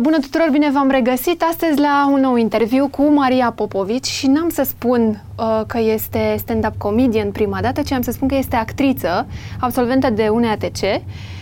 [0.00, 4.48] Bună tuturor, bine v-am regăsit astăzi la un nou interviu cu Maria Popovici și n-am
[4.48, 8.56] să spun uh, că este stand-up comedian prima dată, ci am să spun că este
[8.56, 9.26] actriță,
[9.60, 10.76] absolventă de UNEATC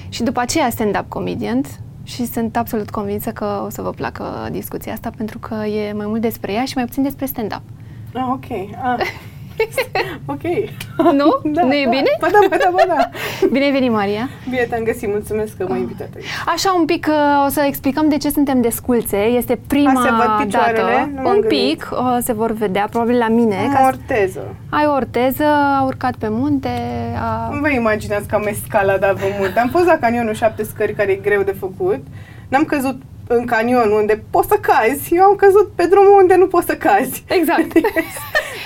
[0.08, 1.60] și după aceea stand-up comedian
[2.02, 6.06] și sunt absolut convinsă că o să vă placă discuția asta pentru că e mai
[6.06, 7.62] mult despre ea și mai puțin despre stand-up.
[8.14, 8.50] Ah, ok.
[8.82, 9.06] Ah.
[10.34, 10.42] ok.
[11.12, 11.40] Nu?
[11.54, 11.90] Da, nu e da.
[11.90, 12.10] bine?
[12.20, 13.08] Ba da, ba da, ba da.
[13.52, 14.28] Bine ai venit, Maria!
[14.50, 16.24] Bine te-am găsit, mulțumesc că m-ai invitat aici.
[16.46, 19.16] Așa un pic uh, o să explicăm de ce suntem desculțe.
[19.16, 20.80] Este prima A, se văd picioarele?
[20.82, 21.10] dată.
[21.14, 21.48] Nu m-am un gândit.
[21.68, 23.56] pic uh, se vor vedea, probabil la mine.
[23.56, 24.54] Am ca o să- orteză.
[24.70, 26.70] ai o orteză, a urcat pe munte,
[27.22, 27.48] a...
[27.54, 29.56] Nu vă imaginați că am escaladat pe mult.
[29.56, 32.00] Am fost la canionul șapte scări, care e greu de făcut.
[32.48, 35.14] N-am căzut în canion unde poți să cazi.
[35.14, 37.24] Eu am căzut pe drumul unde nu poți să cazi.
[37.28, 37.72] Exact.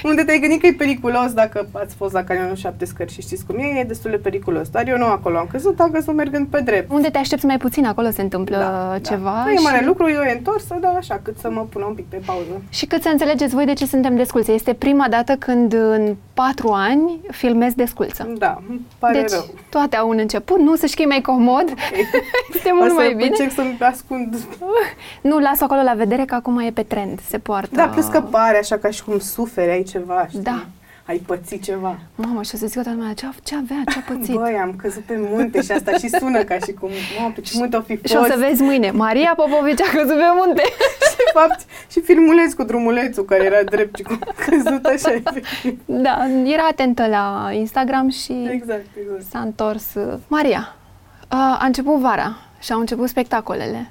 [0.05, 3.45] Unde te-ai gândit că e periculos dacă ați fost la canionul șapte scări și știți
[3.47, 4.69] cum e, e destul de periculos.
[4.69, 6.93] Dar eu nu acolo am căzut, am căzut mergând pe drept.
[6.93, 9.43] Unde te aștepți mai puțin, acolo se întâmplă ceva.
[9.45, 9.85] Nu e mare și...
[9.85, 12.63] lucru, eu e întorsă, dar așa, cât să mă pună un pic pe pauză.
[12.69, 14.53] Și cât să înțelegeți voi de ce suntem desculțe.
[14.53, 18.29] Este prima dată când în patru ani filmez desculță.
[18.39, 19.45] Da, îmi pare deci rău.
[19.69, 21.65] toate au un început, nu să știi că e mai comod,
[22.55, 23.29] este O mult să mai bine.
[23.29, 24.37] încerc să-mi ascund.
[25.21, 27.71] Nu, las acolo la vedere că acum e pe trend, se poartă.
[27.77, 30.41] Da, plus că pare așa ca și cum suferi, ai ceva, știi?
[30.43, 30.67] Da.
[31.07, 31.99] Ai pățit ceva.
[32.15, 34.35] Mamă, și o să zic toată lumea, ce, ce avea, ce a pățit.
[34.35, 36.89] Băi, am căzut pe munte și asta și sună ca și cum,
[37.21, 38.13] mă, pe ce munte o fi fost.
[38.13, 40.63] Și o să vezi mâine, Maria Popovici a căzut pe munte.
[41.11, 45.13] Și, de fapt, și filmuleț cu drumulețul care era drept și cum a căzut așa.
[45.15, 45.81] efectiv.
[45.85, 49.23] Da, era atentă la Instagram și Exact, exact.
[49.31, 49.95] s-a întors.
[49.95, 50.75] uh, Maria,
[51.23, 53.91] uh, a început vara și au început spectacolele.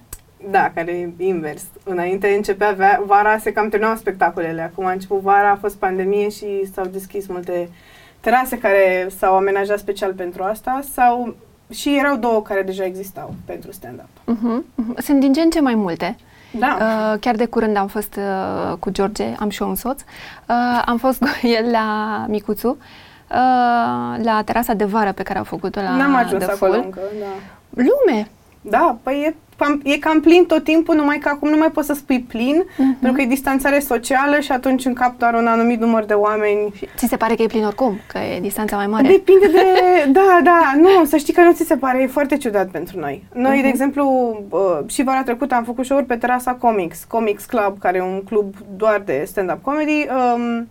[0.51, 1.63] Da, care e invers.
[1.83, 4.61] Înainte începea vea- vara, se cam terminau spectacolele.
[4.61, 7.69] Acum a început vara, a fost pandemie și s-au deschis multe
[8.19, 11.35] terase care s-au amenajat special pentru asta sau
[11.71, 14.07] și erau două care deja existau pentru stand-up.
[14.33, 14.97] Uh-huh, uh-huh.
[14.97, 16.15] Sunt din ce în ce mai multe.
[16.59, 16.77] Da.
[16.79, 20.81] Uh, chiar de curând am fost uh, cu George, am și eu un soț, uh,
[20.85, 21.85] am fost cu el la
[22.27, 22.77] Micuțu, uh,
[24.23, 26.83] la terasa de vară pe care au făcut-o la N-am ajuns The acolo Full.
[26.85, 27.25] încă, da.
[27.83, 28.27] Lume!
[28.61, 31.87] Da, păi e cam, e cam plin tot timpul, numai că acum nu mai poți
[31.87, 32.97] să spui plin, Mhm.
[32.99, 36.73] pentru că e distanțare socială și atunci în cap doar un anumit număr de oameni.
[36.97, 39.07] Ți se pare că e plin oricum, că e distanța mai mare?
[39.07, 39.61] Depinde de...
[40.11, 43.23] Da, da, nu, să știi că nu ți se pare, e foarte ciudat pentru noi.
[43.33, 43.61] Noi, Mhm.
[43.61, 44.05] de exemplu,
[44.49, 48.21] uh, și vara trecută am făcut show-uri pe terasa Comics, Comics Club, care e un
[48.23, 50.07] club doar de stand-up comedy.
[50.35, 50.67] Um,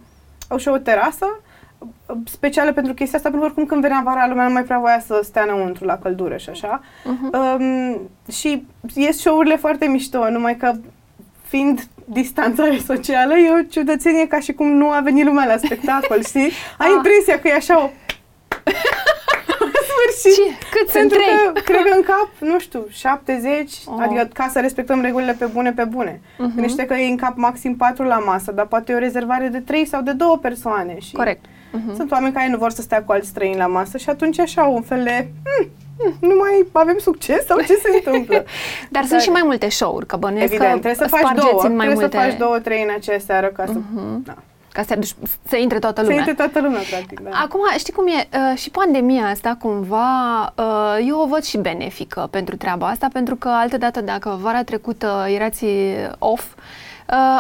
[0.49, 1.39] au show terasă, uh,
[2.25, 5.01] specială pentru chestia asta, pentru că oricum când venea vara lumea nu mai prea voia
[5.07, 6.81] să stea înăuntru la căldură și așa.
[7.05, 7.31] Mhm.
[7.39, 8.01] Um,
[8.33, 10.73] și ies show-urile foarte mișto, numai că
[11.47, 16.23] fiind distanțare socială, e o ciudățenie ca și cum nu a venit lumea la spectacol,
[16.29, 16.51] știi?
[16.79, 16.93] Ai Ah.
[16.97, 17.89] impresia că e așa o...
[19.89, 20.45] sfârșit.
[20.45, 20.67] Ce?
[20.71, 21.53] Cât sunt Pentru trei?
[21.55, 23.95] că, cred că în cap, nu știu, 70, Oh.
[24.01, 26.21] adică ca să respectăm regulile pe bune, pe bune.
[26.39, 26.53] Mhm.
[26.55, 29.61] Gândește că e în cap maxim 4 la masă, dar poate e o rezervare de
[29.61, 30.99] 3 sau de 2 persoane.
[30.99, 31.45] Și Corect.
[31.77, 31.95] Mhm.
[31.97, 34.63] Sunt oameni care nu vor să stea cu alți străini la masă și atunci așa
[34.63, 35.29] un fel de...
[35.45, 35.69] "Hmm,
[35.99, 38.45] hmm, nu mai avem succes sau ce se întâmplă?
[38.91, 41.63] Dar sunt și mai multe show-uri, că bănuiesc Evident, că trebuie să faci spargeți două.
[41.65, 42.19] în mai trebuie multe...
[42.21, 43.73] să faci două, trei în aceea seară ca să...
[43.73, 44.23] Mhm.
[44.25, 44.35] Da.
[44.73, 45.15] Ca să, deci,
[45.49, 46.19] să intre toată Să lumea.
[46.19, 47.21] intre toată lumea, practic.
[47.21, 47.31] Da.
[47.45, 48.29] Acum, știi cum e?
[48.53, 53.37] Uh, și pandemia asta, cumva, uh, eu o văd și benefică pentru treaba asta, pentru
[53.37, 55.65] că, altădată, dacă vara trecută erați
[56.19, 56.63] off, uh,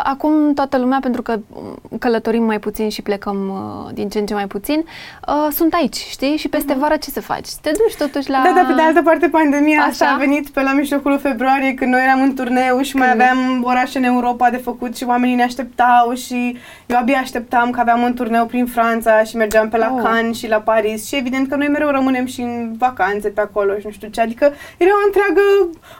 [0.03, 4.27] acum toată lumea, pentru că um, călătorim mai puțin și plecăm uh, din ce în
[4.27, 4.85] ce mai puțin,
[5.29, 6.37] uh, sunt aici, știi?
[6.37, 7.49] Și peste vară ce să faci?
[7.61, 8.43] Te duci totuși la...
[8.45, 10.15] Da, dar pe de altă parte pandemia asta Așa?
[10.15, 13.21] a venit pe la mijlocul februarie când noi eram în turneu și mai Când?
[13.21, 17.81] aveam orașe în Europa de făcut și oamenii ne așteptau și eu abia așteptam că
[17.81, 20.01] aveam un turneu prin Franța și mergeam pe la Oh.
[20.03, 23.73] Cannes și la Paris și evident că noi mereu rămânem și în vacanțe pe acolo
[23.79, 25.41] și nu știu ce, adică era o întreagă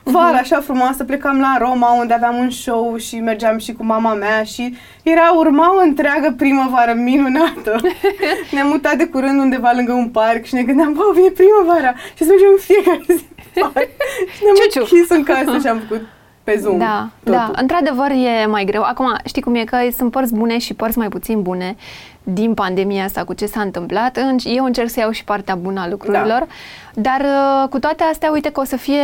[0.03, 4.15] vară așa frumoasă, plecam la Roma unde aveam un show și mergeam și cu mama
[4.15, 7.81] mea și era urma o întreagă primăvară minunată.
[8.53, 12.23] Ne-am mutat de curând undeva lângă un parc și ne gândeam, bă, vine primăvara și
[12.25, 13.25] să mergem în fiecare zi.
[13.55, 13.89] în parc.
[14.37, 14.81] și ne-am Ciuciu.
[14.81, 16.07] închis în casă și am făcut
[16.45, 16.79] pe Zoom.
[16.79, 17.39] Da, totul.
[17.39, 18.83] da, într-adevăr e mai greu.
[18.83, 21.77] Acum, știi cum e că sunt părți bune și părți mai puțin bune
[22.27, 24.17] din pandemia asta cu ce s-a întâmplat.
[24.17, 26.47] În- Eu încerc să iau și partea bună a lucrurilor,
[26.95, 27.01] Da.
[27.01, 29.01] dar uh, cu toate astea, uite că o să fie,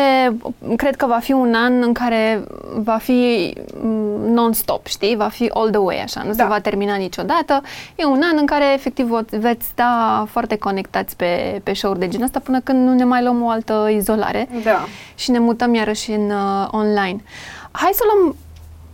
[0.76, 2.42] cred că va fi un an în care
[2.76, 3.52] va fi
[3.82, 5.16] mm, non-stop, știi?
[5.16, 6.46] Va fi all the way, așa, nu se Da.
[6.48, 7.62] va termina niciodată.
[7.96, 12.08] E un an în care, efectiv, vo- veți sta foarte conectați pe, pe show-uri de
[12.08, 14.84] genul ăsta până când nu ne mai luăm o altă izolare Da.
[15.14, 17.22] și ne mutăm iarăși în uh, online.
[17.70, 18.36] Hai să luăm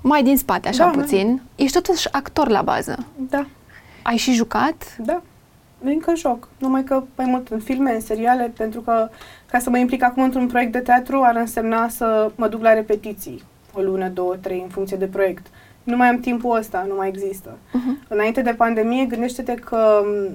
[0.00, 1.00] mai din spate, așa Da, da.
[1.00, 1.42] puțin.
[1.54, 2.96] Ești totuși actor la bază.
[3.30, 3.46] Da.
[4.06, 4.96] Ai și jucat?
[4.98, 5.22] Da.
[5.84, 6.48] Încă joc.
[6.58, 9.08] Numai că mai mult în filme, în seriale, pentru că
[9.50, 12.72] ca să mă implic acum într-un proiect de teatru ar însemna să mă duc la
[12.72, 13.42] repetiții
[13.72, 15.46] o lună, două, trei, în funcție de proiect.
[15.82, 17.50] Nu mai am timpul ăsta, nu mai există.
[17.50, 18.08] Uh-huh.
[18.08, 20.32] Înainte de pandemie, gândește-te că m,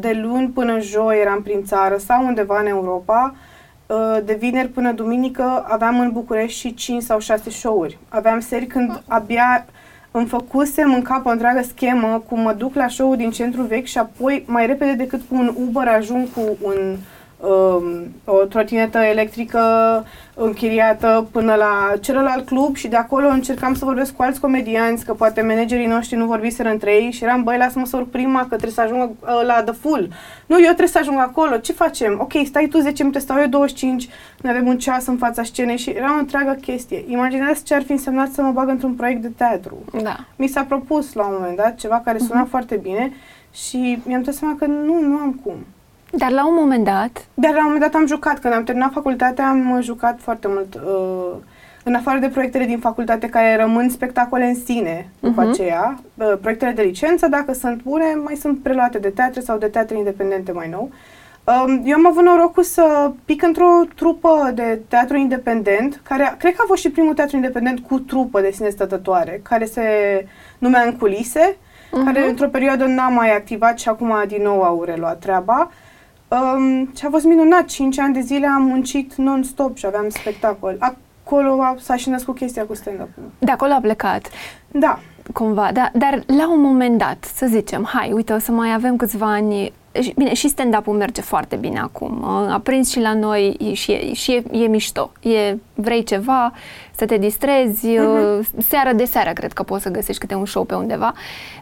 [0.00, 3.34] de luni până joi eram prin țară sau undeva în Europa,
[3.92, 7.98] Uh, de vineri până duminică aveam în București și 5 sau 6 show-uri.
[8.08, 9.66] Aveam seri când abia
[10.12, 13.86] îmi făcusem în cap o întreagă schemă cum mă duc la show din centru vechi
[13.86, 16.96] și apoi mai repede decât cu un Uber ajung cu un um,
[18.24, 19.60] o trotinetă electrică
[20.34, 25.12] închiriată până la celălalt club și de acolo încercam să vorbesc cu alți comedianți, că
[25.14, 28.46] poate managerii noștri nu vorbiseră între ei și eram, băi, lasă-mă să urc prima, că
[28.46, 30.08] trebuie să ajung uh, la The Full.
[30.46, 32.18] Nu, eu trebuie să ajung acolo, ce facem?
[32.20, 34.08] Ok, stai tu 10 minute, stau eu 25,
[34.42, 37.04] ne avem un ceas în fața scenei și era o întreagă chestie.
[37.08, 39.76] Imaginează ce ar fi însemnat să mă bag într-un proiect de teatru.
[40.02, 40.16] Da.
[40.36, 42.48] Mi s-a propus la un moment dat ceva care suna Mhm.
[42.50, 43.12] foarte bine
[43.52, 45.54] și mi-am dat seama că nu, nu am cum.
[46.16, 48.38] Dar la un moment dat, Dar la un moment dat am jucat.
[48.38, 50.74] Când am terminat facultatea, am uh, jucat foarte mult.
[50.74, 51.36] Uh,
[51.84, 55.50] în afară de proiectele din facultate care rămân spectacole în sine după Mhm.
[55.50, 59.66] aceea, uh, proiectele de licență, dacă sunt bune, mai sunt preluate de teatre sau de
[59.66, 60.90] teatre independente mai nou.
[61.44, 66.54] Um, eu am avut norocul să pic într-o trupă de teatru independent, care a- cred
[66.54, 69.82] că a fost și primul teatru independent cu trupă de sine stătătoare, care se
[70.58, 71.56] numea În Culise,
[71.92, 72.04] Mhm.
[72.04, 75.70] care într-o perioadă n-a mai activat și acum din nou au reluat treaba.
[76.32, 80.76] Um, și a fost minunat, 5 ani de zile am muncit non-stop și aveam spectacol.
[80.78, 83.30] Acolo a, s-a și născut chestia cu stand-up-ul.
[83.38, 84.30] de acolo a plecat
[84.70, 84.98] Da,
[85.32, 88.96] cumva, da, dar la un moment dat, să zicem, hai, uite, o să mai avem
[88.96, 93.56] câțiva ani, și- bine, și stand-up-ul merge foarte bine acum, a prins și la noi
[93.60, 96.52] e- și, e, și e, e mișto, e, vrei ceva,
[96.96, 100.64] să te distrezi, uh seară de seară cred că poți să găsești câte un show
[100.64, 101.12] pe undeva,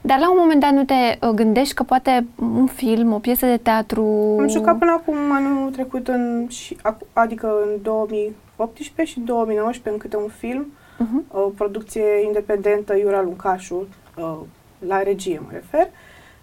[0.03, 0.95] dar la un moment dat nu te
[1.27, 4.03] uh, gândești că poate un film, o piesă de teatru...
[4.41, 9.97] am jucat până acum anul trecut, în, și, ac- adică în 2018 și 2019 în
[10.11, 10.67] câte un film,
[11.03, 11.25] Mhm.
[11.33, 13.87] o producție independentă, Iura Luncașu,
[14.17, 14.37] uh,
[14.87, 15.89] la regie mă refer.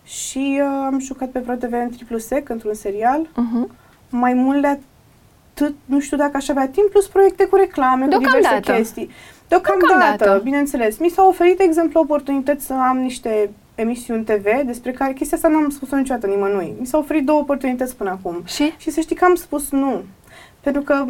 [0.04, 3.27] Și uh, am jucat pe ProTV în triplu sec într-un serial.
[3.36, 3.71] Mhm.
[4.09, 8.18] mai mult de atât, nu știu dacă aș avea timp, plus proiecte cu reclame, cu
[8.18, 8.71] diverse Deocamdată.
[8.77, 9.09] chestii.
[9.48, 10.42] Deocamdată, Deocamdată.
[10.44, 10.98] bineînțeles.
[10.98, 15.50] Mi s-au oferit, de exemplu, oportunități să am niște emisiuni TV, despre care chestia asta
[15.50, 16.75] n-am spus-o niciodată nimănui.
[16.80, 18.42] Mi s-au oferit două oportunități până acum.
[18.45, 18.74] Și?
[18.77, 20.04] Și să știi că am spus nu.
[20.62, 21.06] Pentru că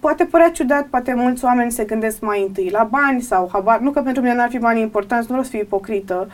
[0.00, 3.78] poate părea ciudat, poate mulți oameni se gândesc mai întâi la bani sau habar.
[3.78, 6.28] Nu că pentru mine n-ar fi bani importanți, nu vreau să fiu ipocrită,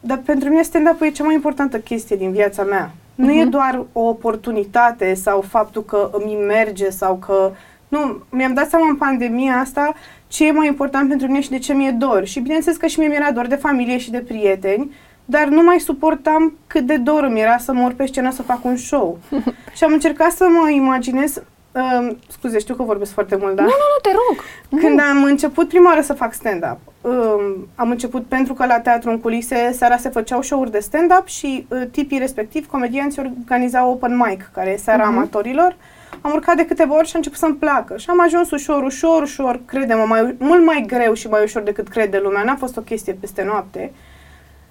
[0.00, 2.90] dar pentru mine stand-up e cea mai importantă chestie din viața mea.
[3.14, 3.50] Nu e Mhm.
[3.50, 7.50] doar o oportunitate sau faptul că îmi merge sau că...
[7.88, 9.92] Nu, mi-am dat seama în pandemia asta
[10.28, 12.24] ce e mai important pentru mine și de ce mi-e dor.
[12.26, 14.90] Și bineînțeles că și mie mi-era dor de familie și de prieteni,
[15.24, 18.42] dar nu mai suportam cât de dor îmi era să mă urc pe scenă să
[18.42, 19.18] fac un show.
[19.76, 21.42] și am încercat să mă imaginez...
[21.74, 23.64] Uh, scuze, știu că vorbesc foarte mult, dar...
[23.64, 24.44] Nu, nu, nu, te rog.
[24.82, 29.10] Când am început prima oară să fac stand-up, um, am început pentru că la teatru
[29.10, 34.16] în culise seara se făceau show-uri de stand-up și uh, tipii respectiv, comedianții, organizau open
[34.16, 35.16] mic, care e seara Mhm.
[35.16, 35.76] amatorilor.
[36.20, 37.96] Am urcat de câteva ori și a început să-mi placă.
[37.96, 41.88] Și am ajuns ușor, ușor, ușor, crede-mă, mai, mult mai greu și mai ușor decât
[41.88, 42.42] crede lumea.
[42.42, 43.92] N-a fost o chestie peste noapte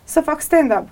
[0.04, 0.88] să fac stand-up.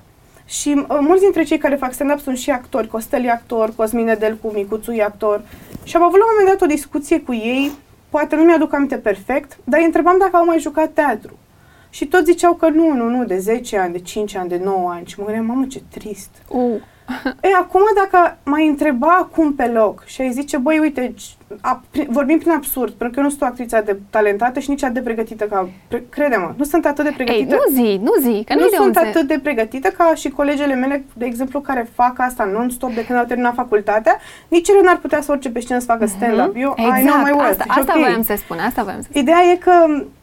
[0.50, 2.88] Și uh, mulți dintre cei care fac stand-up sunt și actori.
[2.88, 5.42] Costel e actor, Cosmin Nedelcu, Micuțu e actor.
[5.84, 7.72] Și am avut la un moment dat o discuție cu ei,
[8.10, 11.38] poate nu mi-aduc aminte perfect, dar îi întrebam dacă au mai jucat teatru.
[11.89, 14.89] Și toți ziceau că nu, nu, nu, de 10 ani, de 5 ani, de 9
[14.91, 15.05] ani.
[15.05, 16.29] Și mă gândeam, mamă, ce trist.
[16.48, 16.62] Uh.
[17.41, 21.81] E, acum dacă mai întreba acum pe loc și ai zice, băi, uite, c- a,
[21.91, 24.69] pri- vorbim prin absurd, pentru că eu nu sunt o actriță atât de talentată și
[24.69, 25.69] nici atât de pregătită ca...
[25.88, 27.55] Pre, crede-mă, nu sunt atât de Ei, pregătită.
[27.55, 29.00] nu zi, nu zi, că nu nu de sunt unde.
[29.10, 33.19] atât de pregătită ca și colegele mele, de exemplu, care fac asta non-stop de când
[33.19, 34.17] au terminat facultatea,
[34.48, 36.55] nici ele n-ar putea să urce pe scenă să facă stand-up.
[36.55, 37.50] Eu, exact, I know my worth.
[37.50, 38.01] asta, e asta ok.
[38.03, 39.22] voiam să spun, asta voiam să spun.
[39.22, 39.72] Ideea e că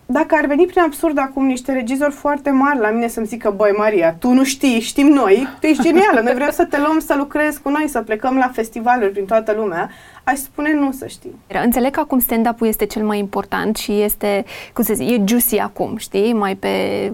[0.06, 3.74] dacă ar veni prin absurd acum niște regizori foarte mari la mine să-mi zică, băi
[3.76, 7.14] Maria, tu nu știi, știm noi, tu ești genială, noi vrem să te luăm să
[7.16, 9.90] lucrezi cu noi, să plecăm la festivaluri prin toată lumea,
[10.24, 11.34] aș spune nu să știi.
[11.64, 15.58] Înțeleg că acum stand-up-ul este cel mai important și este, cum să zic, e juicy
[15.58, 16.68] acum, știi, mai pe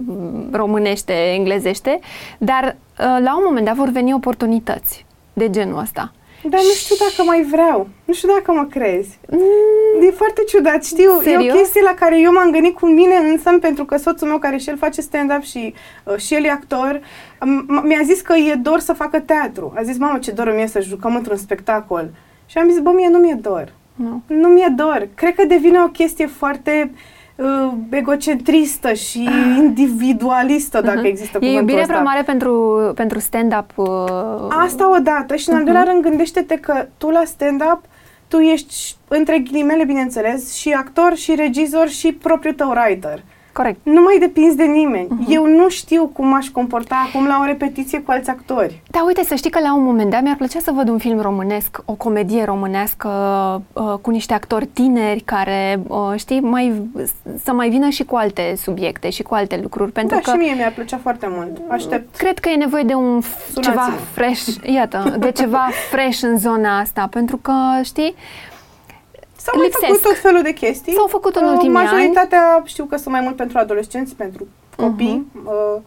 [0.05, 1.99] mm, românește, englezește,
[2.37, 6.11] dar uh, la un moment dat vor veni oportunități de genul ăsta.
[6.49, 9.19] Dar nu știu dacă mai vreau, nu știu dacă mă crezi.
[9.31, 11.53] Mm, E foarte ciudat, știu, e Serios?
[11.53, 14.57] o chestie la care eu m-am gândit cu mine însă, pentru că soțul meu, care
[14.57, 15.73] și el face stand-up și,
[16.03, 16.99] uh, și el e actor,
[17.35, 19.73] m- mi-a zis că e dor să facă teatru.
[19.75, 22.09] A zis, mamă, ce dor îmi e să jucăm într-un spectacol.
[22.45, 23.73] Și am zis, bă, mie nu mi-e dor.
[23.95, 24.21] nu.
[24.27, 25.07] Nu mi-e dor.
[25.15, 26.91] Cred că devine o chestie foarte
[27.35, 31.05] uh, egocentristă și individualistă, dacă Mhm.
[31.05, 31.91] există E cuvântul iubire ăsta.
[31.91, 33.65] prea mare pentru, pentru stand-up.
[33.75, 33.87] Uh,
[34.49, 35.71] Asta odată și în al Mhm.
[35.71, 37.81] doilea rând gândește-te că tu la stand-up
[38.27, 43.23] tu ești între ghilimele, bineînțeles, și actor, și regizor, și propriul tău writer.
[43.53, 43.79] Corect.
[43.83, 45.07] Nu mai depinzi de nimeni.
[45.07, 45.27] Uh-huh.
[45.27, 48.81] Eu nu știu cum m-aș comporta acum la o repetiție cu alți actori.
[48.91, 51.19] Da, uite, să știi că la un moment dat mi-ar plăcea să văd un film
[51.19, 53.09] românesc, o comedie românească
[53.73, 56.89] uh, cu niște actori tineri care, uh, știi, mai,
[57.43, 59.91] să mai vină și cu alte subiecte și cu alte lucruri.
[59.91, 61.57] Pentru da, că și mie mi-ar plăcea foarte mult.
[61.67, 62.15] Aștept.
[62.15, 66.79] Cred că e nevoie de un f- ceva fresh, iată, de ceva fresh în zona
[66.79, 68.15] asta, pentru că, știi,
[69.43, 69.85] S-au mai lipsesc.
[69.85, 70.93] făcut tot felul de chestii.
[70.93, 71.87] S-au făcut în Uh, ultimii ani.
[71.87, 74.47] Majoritatea știu că sunt mai mult pentru adolescenți, pentru
[74.77, 75.31] copii.
[75.45, 75.81] Uh,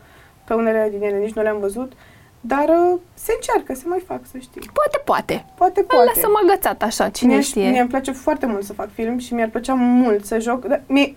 [0.45, 1.93] Pe unele din ele nici nu le-am văzut.
[2.41, 4.71] Dar uh, se încearcă, se mai fac, să știi.
[4.73, 5.45] poate, poate.
[5.55, 6.05] Poate, Îl poate.
[6.15, 7.69] lasăm agățat așa, cine mie, știe.
[7.71, 10.65] Mie îmi place foarte mult să fac film și mi-ar plăcea mult să joc.
[10.65, 11.15] Dar mie,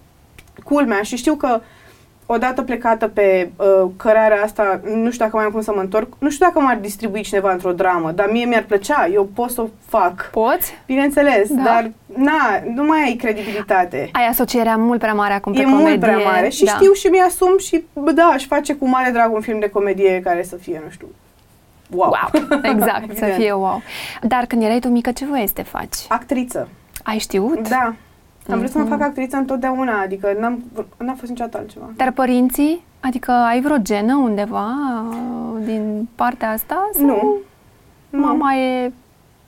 [0.64, 1.62] culmea și știu că
[2.32, 6.14] odată plecată pe uh, cărarea asta, nu știu dacă mai am cum să mă întorc,
[6.20, 9.62] nu știu dacă m-ar distribui cineva într-o dramă, dar mie mi-ar plăcea, eu pot să
[9.62, 10.30] o fac.
[10.32, 10.74] Poți?
[10.86, 11.62] Bineînțeles, Da.
[11.64, 14.10] dar na, nu mai ai credibilitate.
[14.12, 15.86] Ai asocierea mult prea mare acum pe E comedie.
[15.88, 16.72] mult prea mare și da.
[16.72, 20.22] știu și mi-asum și, bă, da, aș face cu mare drag un film de comedie
[20.24, 21.08] care să fie, nu știu,
[21.96, 22.10] wow.
[22.10, 23.34] Wow, exact, să Evident.
[23.34, 23.82] fie wow.
[24.22, 25.96] Dar când erai tu mică, ce voiai să te faci?
[26.08, 26.70] Actriță.
[27.04, 27.68] Ai știut?
[27.70, 27.94] Da.
[28.52, 28.94] Am vrut să mă Mhm.
[28.94, 30.64] fac actriță întotdeauna, adică n-am,
[30.98, 31.90] n-a fost niciodată altceva.
[31.96, 32.84] Dar părinții?
[33.00, 34.68] Adică ai vreo genă undeva
[35.10, 36.90] uh, din partea asta?
[36.94, 37.38] Sau Nu.
[38.10, 38.20] Nu.
[38.26, 38.92] Mama e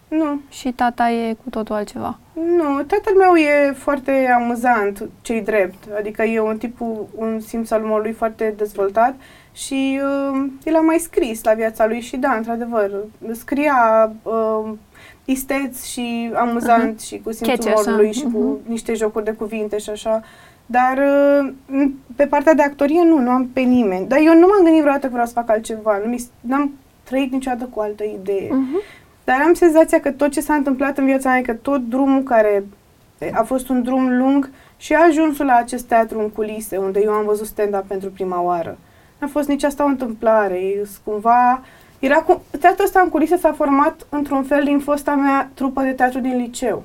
[0.07, 0.39] Nu.
[0.49, 2.17] și tata e cu totul altceva?
[2.33, 5.83] Nu, tatăl meu e foarte amuzant, cei drept.
[5.97, 9.15] Adică e un tip cu un simț al umorului foarte dezvoltat
[9.53, 12.91] și uh, el a mai scris la viața lui și da, într-adevăr,
[13.31, 14.71] scria uh,
[15.25, 17.81] isteț și amuzant și cu simțul Catchy, așa.
[17.85, 18.59] umorului și cu Mhm.
[18.71, 20.21] niște jocuri de cuvinte și așa.
[20.65, 21.51] Dar uh,
[22.15, 24.07] pe partea de actorie nu, nu am pe nimeni.
[24.07, 25.99] Dar eu nu m-am gândit vreodată că vreau să fac altceva.
[26.03, 26.71] Nu mi, n-am
[27.03, 28.47] trăit niciodată cu altă idee.
[28.51, 28.81] Mhm.
[29.23, 32.63] Dar am senzația că tot ce s-a întâmplat în viața mea, că tot drumul care
[33.31, 37.11] a fost un drum lung și a ajuns la acest teatru în culise, unde eu
[37.11, 38.77] am văzut stand-up pentru prima oară.
[39.19, 40.55] N-a fost nici asta o întâmplare.
[40.55, 41.61] E cumva...
[42.01, 42.41] Era cu...
[42.59, 46.37] Teatrul ăsta în culise s-a format într-un fel din fosta mea trupă de teatru din
[46.37, 46.83] liceu.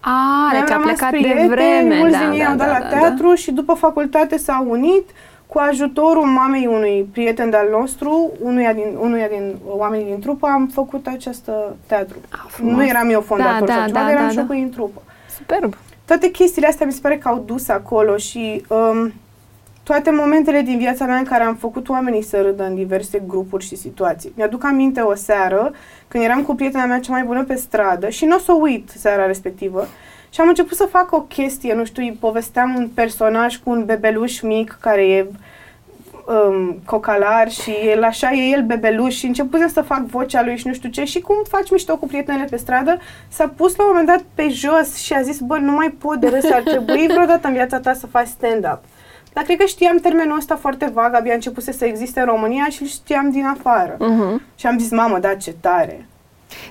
[0.00, 1.98] A, Ne-am deci a rămas plecat de prieteni, vreme.
[1.98, 4.70] mulți da, din ei da, au dat da, la da, teatru și după facultate s-au
[4.70, 5.10] unit
[5.46, 10.66] cu ajutorul mamei unui prieten de-al nostru, unuia din, unuia din oamenii din trupă, am
[10.66, 12.16] făcut acest uh, teatru.
[12.30, 12.74] Ah, frumos.
[12.74, 14.40] nu eram eu fondator Da, sau da, ceva, da, dar eram da, și da.
[14.40, 15.02] eu cu ei în trupă.
[15.36, 15.76] Superb.
[16.04, 19.12] Toate chestiile astea mi se pare că au dus acolo și um,
[19.82, 23.64] toate momentele din viața mea în care am făcut oamenii să râdă în diverse grupuri
[23.64, 24.32] și situații.
[24.36, 25.72] Mi-aduc aminte o seară
[26.08, 28.60] când eram cu prietena mea cea mai bună pe stradă și nu o să o
[28.60, 29.86] uit seara respectivă
[30.30, 33.84] și am început să fac o chestie, nu știu, îi povesteam un personaj cu un
[33.84, 35.26] bebeluș mic care e
[36.26, 40.66] um, cocalar și el așa e el bebeluș și începusem să fac vocea lui și
[40.66, 42.98] nu știu ce și cum faci mișto cu prietenele pe stradă,
[43.28, 46.16] s-a pus la un moment dat pe jos și a zis, bă, nu mai pot
[46.16, 48.80] de râs, ar trebui vreodată în viața ta să faci stand-up.
[49.32, 52.82] Dar cred că știam termenul ăsta foarte vag, abia începuse să existe în România și
[52.82, 53.96] îl știam din afară.
[53.98, 54.42] Mhm.
[54.54, 56.06] Și am zis, mamă, da, ce tare.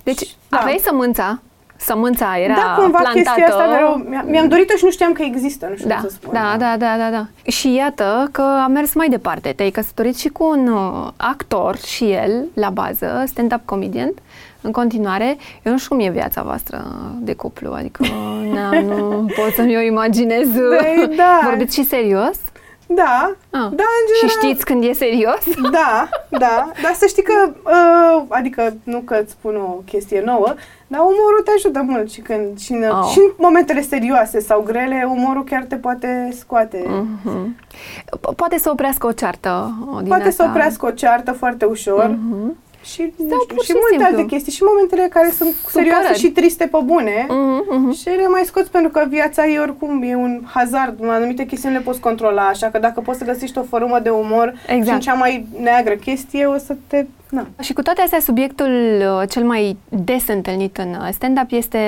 [0.03, 0.57] Deci, Da.
[0.57, 1.41] aveai sămânța,
[1.75, 3.13] sămânța era da, cumva plantată.
[3.19, 6.03] chestia asta mereu, mi- mi-am dorit-o și nu știam că există, nu știu Da, cum
[6.09, 6.33] să spun.
[6.33, 7.51] da, da, da, da, da.
[7.51, 9.51] Și iată că a mers mai departe.
[9.55, 14.11] Te-ai căsătorit și cu un uh, actor și el, la bază, stand-up comedian,
[14.61, 15.37] în continuare.
[15.63, 16.85] Eu nu știu cum e viața voastră
[17.19, 18.03] de cuplu, adică
[18.55, 20.47] na, nu pot să-mi o imaginez.
[20.51, 21.39] Da, da.
[21.43, 22.37] Vorbiți și serios?
[22.95, 23.59] Da, Ah.
[23.59, 25.39] da, în Și general, știți când e serios?
[25.71, 27.33] Da, da, dar să știi că,
[27.63, 30.53] uh, adică nu că îți spun o chestie nouă,
[30.87, 33.09] dar umorul te ajută mult și când și în, Oh.
[33.11, 36.83] și în momentele serioase sau grele, umorul chiar te poate scoate.
[36.87, 37.55] Mhm.
[38.17, 40.45] Po- Poate să oprească o ceartă o din Poate să asta.
[40.45, 42.05] oprească o ceartă foarte ușor.
[42.07, 42.57] Mhm.
[42.83, 44.05] Și, nu Sau știu, pur și și multe simplu.
[44.17, 44.51] alte chestii.
[44.51, 46.19] Și momentele care sunt serioase Supărări.
[46.19, 47.25] și triste pe bune.
[47.29, 47.91] Mhm, mhm.
[47.93, 51.75] Și le mai scoți pentru că viața e oricum, e un hazard, în anumite chestiuni
[51.75, 54.85] le poți controla, așa că dacă poți să găsești o formă de umor Exact.
[54.85, 57.05] și în cea mai neagră chestie, o să te...
[57.29, 57.47] Na.
[57.61, 61.79] Și cu toate astea, subiectul uh, cel mai des întâlnit în uh, stand-up este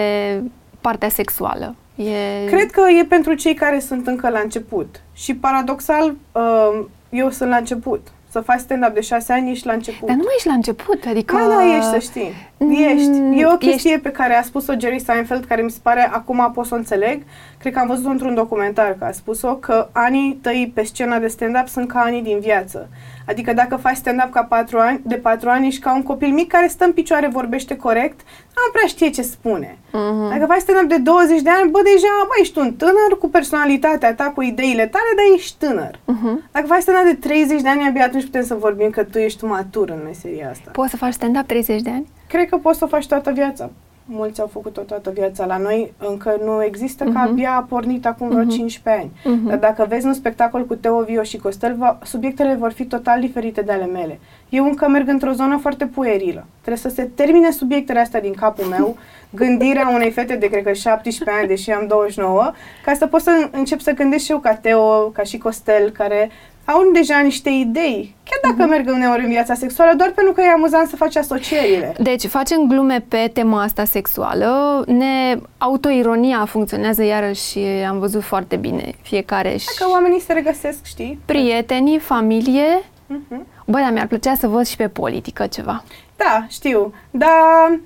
[0.81, 1.75] partea sexuală.
[1.95, 2.45] E...
[2.49, 5.01] Cred că e pentru cei care sunt încă la început.
[5.13, 8.07] Și paradoxal, uh, eu sunt la început.
[8.33, 10.07] Să faci stand-up de șase ani, ești la început.
[10.07, 11.35] Dar nu mai ești la început, adică...
[11.35, 12.31] Da, da, ești, să știi.
[12.65, 13.39] Mm, Ești.
[13.41, 14.03] E o chestie ești.
[14.03, 17.21] pe care a spus-o Jerry Seinfeld, care mi se pare, acum pot să o înțeleg.
[17.59, 21.27] Cred că am văzut într-un documentar că a spus-o, că anii tăi pe scena de
[21.27, 22.89] stand-up sunt ca anii din viață.
[23.27, 26.47] Adică dacă faci stand-up ca patru ani, de patru ani, ești ca un copil mic
[26.51, 28.19] care stă în picioare, vorbește corect,
[28.55, 29.77] nu prea știe ce spune.
[29.91, 30.29] Mhm.
[30.29, 34.13] Dacă faci stand-up de 20 de ani, bă, deja, bă, ești un tânăr cu personalitatea
[34.13, 35.99] ta, cu ideile tale, dar ești tânăr.
[36.05, 36.43] Mhm.
[36.51, 39.45] Dacă faci stand-up de 30 de ani, abia atunci putem să vorbim că tu ești
[39.45, 40.71] matur în meseria asta.
[40.71, 42.07] Poți să faci stand-up 30 de ani?
[42.33, 43.69] Cred că poți să o faci toată viața.
[44.05, 45.45] mulți au făcut-o toată viața.
[45.45, 47.17] La noi încă nu există, că Mhm.
[47.17, 48.49] abia a pornit acum vreo Mhm.
[48.49, 49.35] 15 ani.
[49.37, 49.47] Mhm.
[49.47, 53.19] Dar dacă vezi un spectacol cu Teo Vio și Costel, va, subiectele vor fi total
[53.19, 54.19] diferite de ale mele.
[54.49, 56.45] Eu încă merg într-o zonă foarte puerilă.
[56.61, 58.97] Trebuie să se termine subiectele astea din capul meu,
[59.41, 62.51] gândirea unei fete de, cred că, 17 ani, deși am 29,
[62.85, 66.29] ca să pot să încep să gândesc și eu ca Teo, ca și Costel, care
[66.65, 70.49] au deja niște idei, chiar dacă merg uneori în viața sexuală, doar pentru că e
[70.49, 71.93] amuzant să faci asocierile.
[71.99, 78.91] Deci facem glume pe tema asta sexuală, ne autoironia funcționează iarăși, am văzut foarte bine
[79.01, 81.19] fiecare și Că oamenii se regăsesc, știi?
[81.25, 82.83] prietenii, familie.
[83.07, 83.45] Mhm.
[83.65, 85.83] Băi, dar mi-ar plăcea să văd și pe politică ceva,
[86.15, 87.79] Da, știu, dar uh,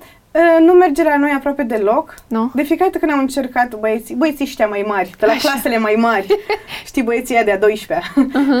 [0.60, 2.14] nu merge la noi aproape deloc.
[2.28, 2.50] nu?
[2.54, 5.48] De fiecare dată când am încercat băieții, băieții ăștia mai mari, de la Așa.
[5.48, 6.26] clasele mai mari,
[6.86, 8.02] știi, băieții ăia de-a 12-a,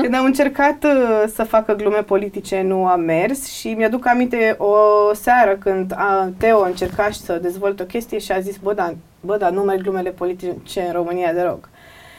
[0.02, 4.74] când am încercat uh, să facă glume politice, nu a mers și mi-aduc aminte o
[5.14, 8.94] seară când a, Teo a încercat să dezvolte o chestie și a zis, bă, da,
[9.20, 11.68] bă, da, nu merg glumele politice în România deloc.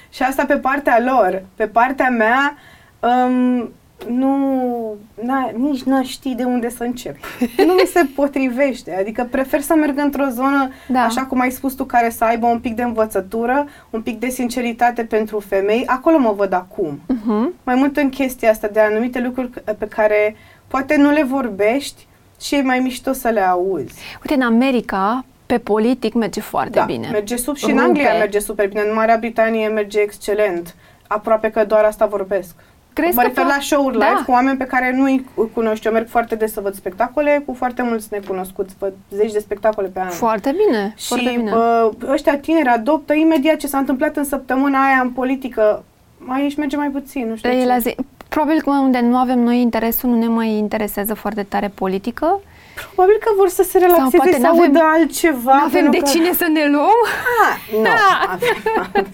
[0.09, 1.43] Și asta pe partea lor.
[1.55, 2.57] Pe partea mea,
[2.99, 3.71] um,
[4.07, 7.15] nu, na, nici nu știi de unde să încep.
[7.57, 8.95] Nu mi se potrivește.
[8.99, 10.99] Adică prefer să merg într-o zonă, Da.
[11.01, 14.29] așa cum ai spus tu, care să aibă un pic de învățătură, un pic de
[14.29, 15.83] sinceritate pentru femei.
[15.85, 16.99] Acolo mă văd acum.
[17.13, 17.53] Uh-huh.
[17.63, 20.35] Mai mult în chestia asta de anumite lucruri c- pe care
[20.67, 22.07] poate nu le vorbești
[22.41, 23.93] și e mai mișto să le auzi.
[24.21, 27.09] Uite, în America, pe politic merge foarte da, bine.
[27.11, 27.83] merge sub și în Rupe.
[27.83, 30.75] Anglia merge super bine, în Marea Britanie merge excelent.
[31.07, 32.55] Aproape că doar asta vorbesc.
[32.99, 34.05] Crezi mă că refer po- la show-uri Da.
[34.09, 35.87] live cu oameni pe care nu-i cunoști.
[35.87, 38.75] Eu merg foarte des să văd spectacole cu foarte mulți necunoscuți.
[38.79, 40.09] Văd zeci de spectacole pe an.
[40.09, 41.51] Foarte bine, foarte și bine.
[41.51, 45.83] bă, ăștia tineri adoptă imediat ce s-a întâmplat în săptămâna aia în politică.
[46.27, 47.65] Aici merge mai puțin, nu știu Ei ce.
[47.65, 47.95] la zi,
[48.29, 52.39] probabil că unde nu avem noi interesul, nu ne mai interesează foarte tare politică.
[52.93, 55.53] Probabil că vor să se relaxeze, poate să n-avem- audă altceva.
[55.55, 56.09] Nu avem pentru de că...
[56.09, 56.99] cine să ne luăm.
[57.49, 57.87] Ah, nu,
[58.33, 59.07] avem-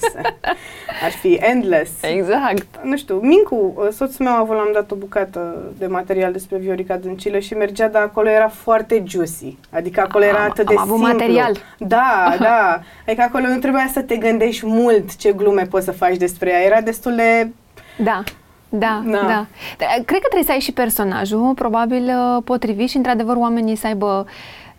[1.06, 1.92] ar fi endless.
[2.02, 2.66] Exact.
[2.84, 6.96] Nu știu, Mincu, soțul meu a avut, l-am dat o bucată de material despre Viorica
[6.98, 9.58] Dăncilă și mergea, dar acolo era foarte juicy.
[9.72, 11.12] Adică acolo era Am- atât am de avut simplu.
[11.18, 11.58] material.
[11.78, 12.80] Da, da.
[13.08, 16.62] Adică acolo nu trebuia să te gândești mult ce glume poți să faci despre ea.
[16.64, 17.50] Era destul de...
[17.98, 18.24] Da.
[18.80, 19.12] Da, Da.
[19.12, 19.46] da,
[19.78, 19.86] da.
[20.06, 24.26] Cred că trebuie să ai și personajul, probabil uh, potrivit și într-adevăr oamenii să aibă,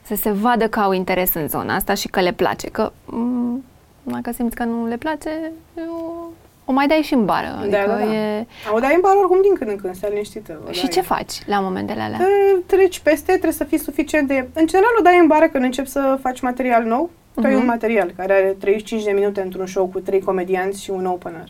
[0.03, 2.69] să se vadă că au interes în zona asta și că le place.
[2.69, 3.65] Că mm,
[4.03, 5.31] dacă simți că nu le place,
[5.79, 6.31] eu,
[6.65, 7.57] o mai dai și în bară.
[7.61, 8.15] Adică da, da.
[8.15, 8.47] E...
[8.75, 10.61] O dai în bar oricum din când în când, stai liniștită.
[10.69, 10.91] o Și dai.
[10.91, 12.19] ce faci la momentele alea?
[12.19, 14.49] Te treci peste, trebuie să fii suficient de...
[14.53, 17.11] În general o dai în bară când începi să faci material nou.
[17.35, 17.61] Tu ai Mhm.
[17.61, 21.49] un material care are 35 de minute într-un show cu trei comedianți și un opener.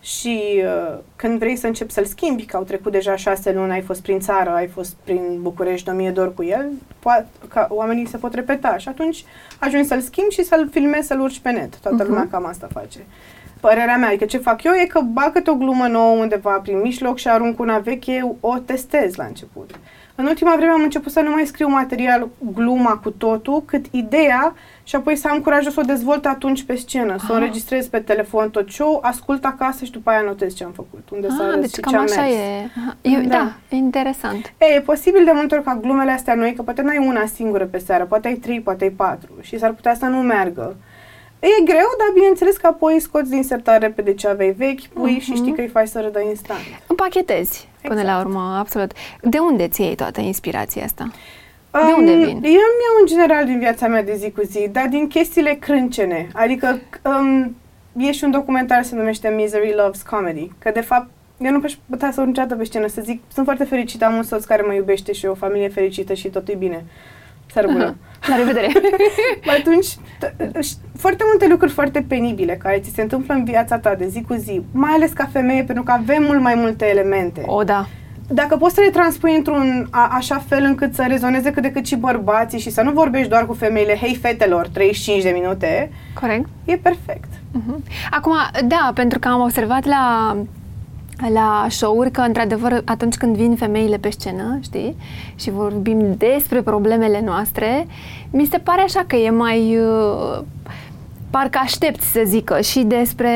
[0.00, 3.80] Și uh, când vrei să începi să-l schimbi, că au trecut deja șase luni, ai
[3.80, 6.66] fost prin țară, ai fost prin București de o mie de ori cu el,
[6.98, 9.24] poate, ca oamenii se pot repeta și atunci
[9.58, 11.76] ajungi să-l schimbi și să-l filmezi, să-l urci pe net.
[11.76, 12.06] Toată Mhm.
[12.08, 12.98] lumea cam asta face.
[13.60, 16.80] Părerea mea, adică ce fac eu e că bag câte o glumă nouă undeva prin
[16.80, 19.70] mijloc și arunc una veche, o testez la început.
[20.20, 24.54] În ultima vreme am început să nu mai scriu material, gluma cu totul, cât ideea
[24.82, 27.38] și apoi să am curajul să o dezvolt atunci pe scenă, să o Ah.
[27.40, 31.28] înregistrez pe telefon tot show, ascult acasă și după aia notez ce am făcut, unde
[31.28, 32.32] s-a Ah, râs deci și cam ce a așa mers.
[32.34, 32.70] e.
[32.80, 32.96] Aha.
[33.00, 33.20] e.
[33.20, 33.36] Da.
[33.36, 34.52] Da, e interesant.
[34.58, 37.64] E, e posibil de multe ori ca glumele astea noi, că poate n-ai una singură
[37.64, 40.76] pe seară, poate ai trei, poate ai patru și s-ar putea să nu meargă.
[41.40, 45.20] E greu, dar bineînțeles că apoi scoți din sertar repede ce aveai vechi, pui Mhm.
[45.20, 46.60] și știi că îi faci să râdă instant.
[46.86, 48.18] Împachetezi până Exact.
[48.18, 48.92] la urmă, absolut.
[49.20, 51.10] De unde ți iei toată inspirația asta?
[51.70, 52.26] De Um, unde vin?
[52.26, 55.52] Eu îmi iau în general din viața mea de zi cu zi, dar din chestiile
[55.54, 56.28] crâncene.
[56.32, 57.56] Adică um,
[57.96, 61.74] e și un documentar se numește Misery Loves Comedy, că de fapt eu nu aș
[61.90, 64.62] putea să urc niciodată pe scenă să zic sunt foarte fericită, am un soț care
[64.62, 66.84] mă iubește și o familie fericită și totul e bine.
[67.52, 67.96] Sărbună.
[68.26, 68.72] La revedere!
[69.58, 73.94] Atunci, t- ș- foarte multe lucruri foarte penibile care ți se întâmplă în viața ta
[73.94, 77.42] de zi cu zi, mai ales ca femeie, pentru că avem mult mai multe elemente.
[77.46, 77.86] o, da.
[78.30, 81.86] Dacă poți să le transpui într-un a, așa fel încât să rezoneze cât de cât
[81.86, 86.48] și bărbații și să nu vorbești doar cu femeile, hei fetelor, 35 de minute, Corect.
[86.64, 87.28] e perfect.
[87.52, 87.82] Mhm.
[88.10, 88.32] Acum,
[88.64, 90.36] da, pentru că am observat la
[91.26, 94.96] la show-uri că, într-adevăr, atunci când vin femeile pe scenă, știi,
[95.34, 97.86] și vorbim despre problemele noastre,
[98.30, 99.78] mi se pare așa că e mai...
[99.78, 100.38] Uh,
[101.30, 103.32] parcă aștepți să zică și despre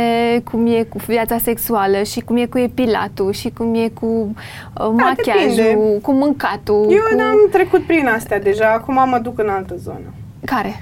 [0.51, 4.89] cum e cu viața sexuală și cum e cu epilatul și cum e cu uh,
[4.97, 5.99] machiajul, depinde.
[6.03, 6.87] cu mâncatul.
[6.91, 7.23] Eu cu...
[7.23, 10.15] am trecut prin astea deja, acum mă duc în altă zonă.
[10.45, 10.81] Care?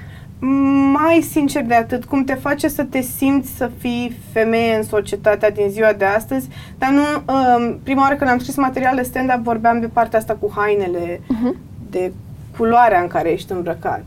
[0.93, 5.49] Mai sincer de atât, cum te face să te simți să fii femeie în societatea
[5.51, 9.43] din ziua de astăzi, dar nu, um, prima oară când am scris material de stand-up
[9.43, 11.55] vorbeam de partea asta cu hainele, Mhm.
[11.89, 12.11] de
[12.57, 14.03] culoarea în care ești îmbrăcat.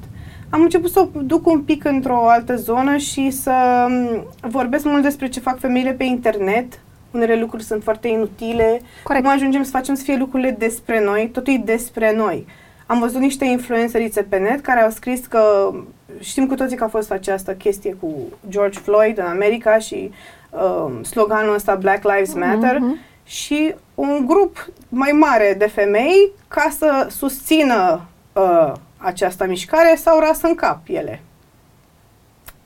[0.51, 3.53] am început să o duc un pic într-o altă zonă și să
[3.89, 6.81] m, vorbesc mult despre ce fac femeile pe internet.
[7.11, 8.81] Unele lucruri sunt foarte inutile.
[9.03, 9.25] Corect.
[9.25, 12.47] Cum ajungem să facem să fie lucrurile despre noi, totul e despre noi.
[12.87, 15.73] Am văzut niște influencerițe pe net care au scris că
[16.21, 18.15] știm cu toții că a fost această chestie cu
[18.49, 20.11] George Floyd în America și
[20.51, 22.99] uh, sloganul ăsta Black Lives Matter Mhm.
[23.25, 28.01] și un grup mai mare de femei ca să susțină
[28.33, 31.23] uh, această mișcare s-au ras în cap ele.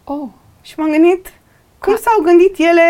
[0.05, 0.29] Oh.
[0.63, 1.33] Și m-am gândit
[1.79, 2.83] cum s-au gândit ele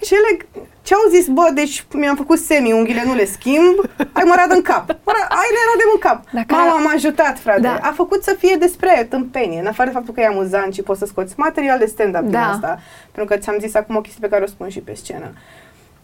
[0.00, 0.46] cele
[0.84, 3.74] ce au zis, bă, deci mi-am făcut semi, unghiile nu le schimb,
[4.12, 4.84] ai mărat în cap.
[4.86, 6.24] Măra, ai le radem în cap.
[6.32, 7.60] Dacă Mama a- m-a ajutat, frate.
[7.60, 7.78] Da.
[7.82, 10.98] A făcut să fie despre tâmpenie, în afară de faptul că e amuzant și poți
[10.98, 12.50] să scoți material de stand-up din Da.
[12.50, 12.78] asta.
[13.12, 15.32] Pentru că ți-am zis acum o chestie pe care o spun și pe scenă.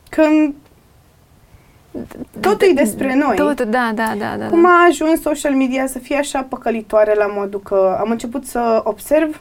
[0.08, 0.54] Când
[2.40, 3.36] totul e despre noi.
[3.36, 4.46] Tot, da, da, da, da.
[4.48, 4.68] Cum da.
[4.68, 9.40] a ajuns social media să fie așa păcălitoare la modul că am început să observ,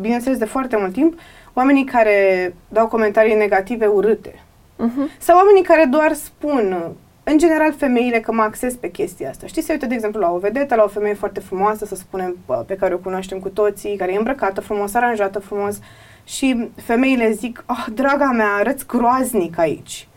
[0.00, 1.18] bineînțeles de foarte mult timp,
[1.52, 4.42] oamenii care dau comentarii negative urâte.
[4.78, 5.10] Mhm.
[5.18, 6.92] Sau oamenii care doar spun,
[7.24, 9.46] în general femeile, că mă acces pe chestia asta.
[9.46, 12.36] Știi, se uită, de exemplu, la o vedetă, la o femeie foarte frumoasă, să spunem,
[12.46, 15.78] bă, pe care o cunoaștem cu toții, care e îmbrăcată frumos, aranjată frumos,
[16.24, 20.08] și femeile zic, ah, draga mea, arăți groaznic aici.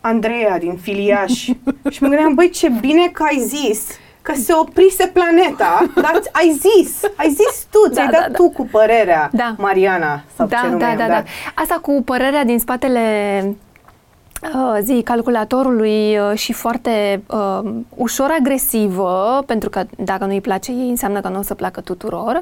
[0.00, 1.32] Andreea din Filiaș.
[1.90, 3.86] și mă gândeam, băi, ce bine că ai zis
[4.22, 8.34] că se oprise planeta, dar ai zis, ai zis tu, ți-ai Da, dat da, da.
[8.36, 9.54] tu cu părerea, Da.
[9.58, 11.22] Mariana, sau ce Da, nume da, e, da, da.
[11.54, 13.00] Asta cu părerea din spatele
[13.44, 13.50] uh,
[14.82, 21.20] zi, calculatorului uh, și foarte uh, ușor agresivă, pentru că dacă nu-i place ei, înseamnă
[21.20, 22.40] că nu o să placă tuturor,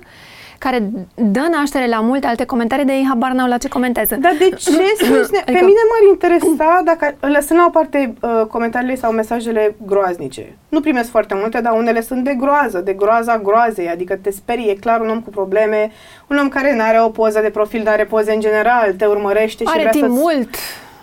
[0.59, 4.17] care dă naștere la multe alte comentarii, de ei habar n-au la ce comentează.
[4.21, 5.19] Dar de ce spune?
[5.31, 10.57] Pe Adică- mine m-ar interesa dacă, lăsând la o parte uh, comentariile sau mesajele groaznice.
[10.69, 14.71] Nu primesc foarte multe, dar unele sunt de groază, de groaza groazei, adică te sperie,
[14.71, 15.91] e clar un om cu probleme,
[16.27, 19.05] un om care nu are o poză de profil, nu are poze în general, te
[19.07, 20.49] urmărește și Are vrea timp să mult.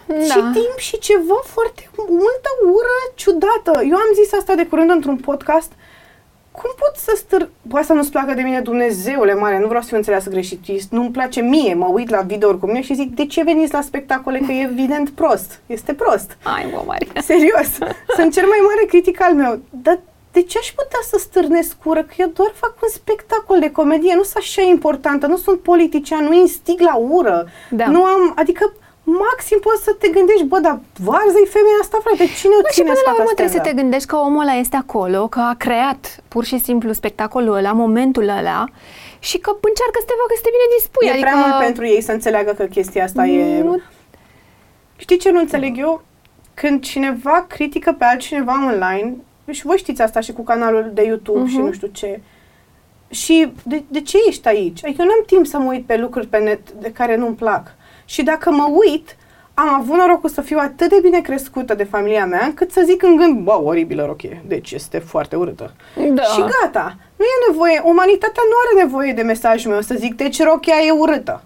[0.07, 3.71] Și timp și ceva foarte multă ură ciudată.
[3.89, 5.71] Eu am zis asta de curând într-un podcast.
[6.51, 7.49] Cum pot să stăr...
[7.69, 10.67] Poate să nu-ți placă de mine Dumnezeule mare, nu vreau să fiu înțeleasă greșit.
[10.67, 13.73] E- Nu-mi place mie, mă uit la videouri cu mine și zic, de ce veniți
[13.73, 14.39] la spectacole?
[14.39, 15.59] Că e evident prost.
[15.65, 16.37] Este prost.
[16.43, 17.21] Ai, mă, Maria.
[17.21, 17.67] Serios.
[18.17, 19.59] Sunt cel mai mare critic al meu.
[19.69, 19.99] Dar
[20.31, 22.01] de ce aș putea să stârnesc ură?
[22.01, 24.13] Că eu doar fac un spectacol de comedie.
[24.15, 27.47] Nu sunt așa importantă, nu sunt politician, nu instig la ură.
[27.69, 27.87] Da.
[27.87, 32.53] Nu am, adică maxim poți să te gândești, bă, dar varză-i femeia asta, frate, cine
[32.53, 33.75] o Nu, și ține până în la spate urmă trebuie să stand-up?
[33.75, 36.01] te gândești că omul ăla este acolo, că a creat
[36.33, 38.59] pur și simplu spectacolul ăla, momentul ăla
[39.29, 41.07] și că încearcă să te facă să te bine dispui.
[41.07, 41.25] E adică...
[41.27, 43.61] prea mult pentru ei să înțeleagă că chestia asta e...
[43.63, 43.81] Nu-
[44.95, 46.01] Știi ce nu înțeleg eu?
[46.53, 49.13] Când cineva critică pe altcineva online,
[49.51, 51.65] și voi știți asta și cu canalul de YouTube și Mhm.
[51.65, 52.21] nu știu ce,
[53.09, 54.83] și de, de ce ești aici?
[54.83, 57.67] Adică eu n-am timp să mă uit pe lucruri pe net de care nu-mi plac.
[58.13, 59.15] Și dacă mă uit,
[59.53, 63.03] am avut norocul să fiu atât de bine crescută de familia mea, încât să zic
[63.03, 65.73] în gând, bă, oribilă rochie, deci este foarte urâtă.
[66.13, 66.21] Da.
[66.23, 66.95] Și gata.
[67.15, 70.91] Nu e nevoie, umanitatea nu are nevoie de mesajul meu să zic, deci rochia e
[70.91, 71.43] urâtă.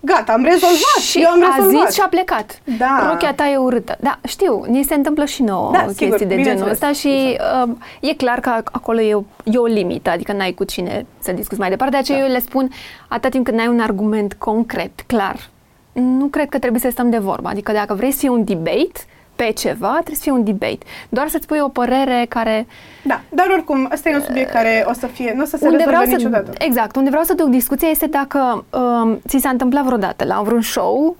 [0.00, 1.00] Gata, am rezolvat.
[1.00, 1.86] Și eu am a rezolvat.
[1.86, 2.60] zis și a plecat.
[2.78, 3.06] Da.
[3.10, 3.96] Rochia ta e urâtă.
[4.00, 6.72] Da, știu, ni se întâmplă și nouă Da, chestii sigur, de genul bineînțeles.
[6.72, 10.64] ăsta și uh, e clar că acolo e o, e o limită, adică n-ai cu
[10.64, 11.92] cine să discuți mai departe.
[11.94, 12.24] De aceea Da.
[12.24, 12.70] eu le spun,
[13.08, 15.48] atâta timp cât n-ai un argument concret, clar,
[15.92, 17.48] nu cred că trebuie să stăm de vorbă.
[17.48, 19.00] Adică dacă vrei să fie un debate
[19.36, 20.78] pe ceva, trebuie să fie un debate.
[21.08, 22.66] Doar să-ți pui o părere care...
[23.04, 25.64] Da, dar oricum, ăsta e un subiect care o să fie, nu o să se
[25.66, 26.50] unde rezolve vreau să, niciodată.
[26.64, 30.60] exact, unde vreau să duc discuția este dacă um, ți s-a întâmplat vreodată la vreun
[30.62, 31.16] show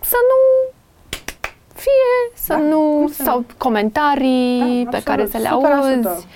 [0.00, 0.70] să nu
[1.74, 3.44] fie, să Da, nu, cum să sau nu?
[3.56, 5.50] comentarii Da, pe absolut, care să le 100%.
[5.50, 6.26] auzi,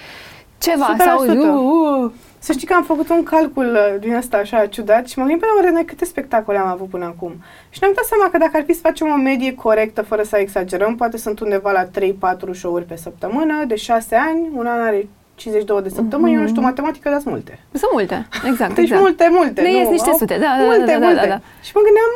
[0.58, 1.28] ceva, sau 100%.
[1.28, 2.10] uh, uh,
[2.46, 5.40] Să știi că am făcut un calcul uh, din ăsta așa ciudat și mă gândim
[5.40, 7.32] pe oare noi câte spectacole am avut până acum.
[7.70, 10.36] Și ne-am dat seama că dacă ar fi să facem o medie corectă, fără să
[10.36, 15.08] exagerăm, poate sunt undeva la 3-4 show-uri pe săptămână, de 6 ani, un an are
[15.34, 17.58] 52 de săptămâni, eu nu știu matematică, dar sunt multe.
[17.72, 19.00] sunt multe, exact, Deci exact.
[19.00, 19.60] multe, multe.
[19.62, 21.20] Ne nu, ies niște au- sute, da, da, multe, da, da, multe.
[21.20, 21.40] da, da.
[21.66, 22.10] Și mă gândeam,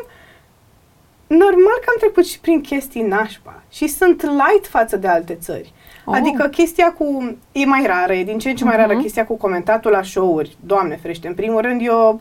[1.38, 5.72] normal că am trecut și prin chestii nașpa și sunt light față de alte țări.
[6.04, 6.14] Oh.
[6.16, 9.02] Adică chestia cu, e mai rară, e din ce în ce mai rară Mhm.
[9.02, 10.56] chestia cu comentatul la show-uri.
[10.60, 12.20] Doamne ferește, în primul rând eu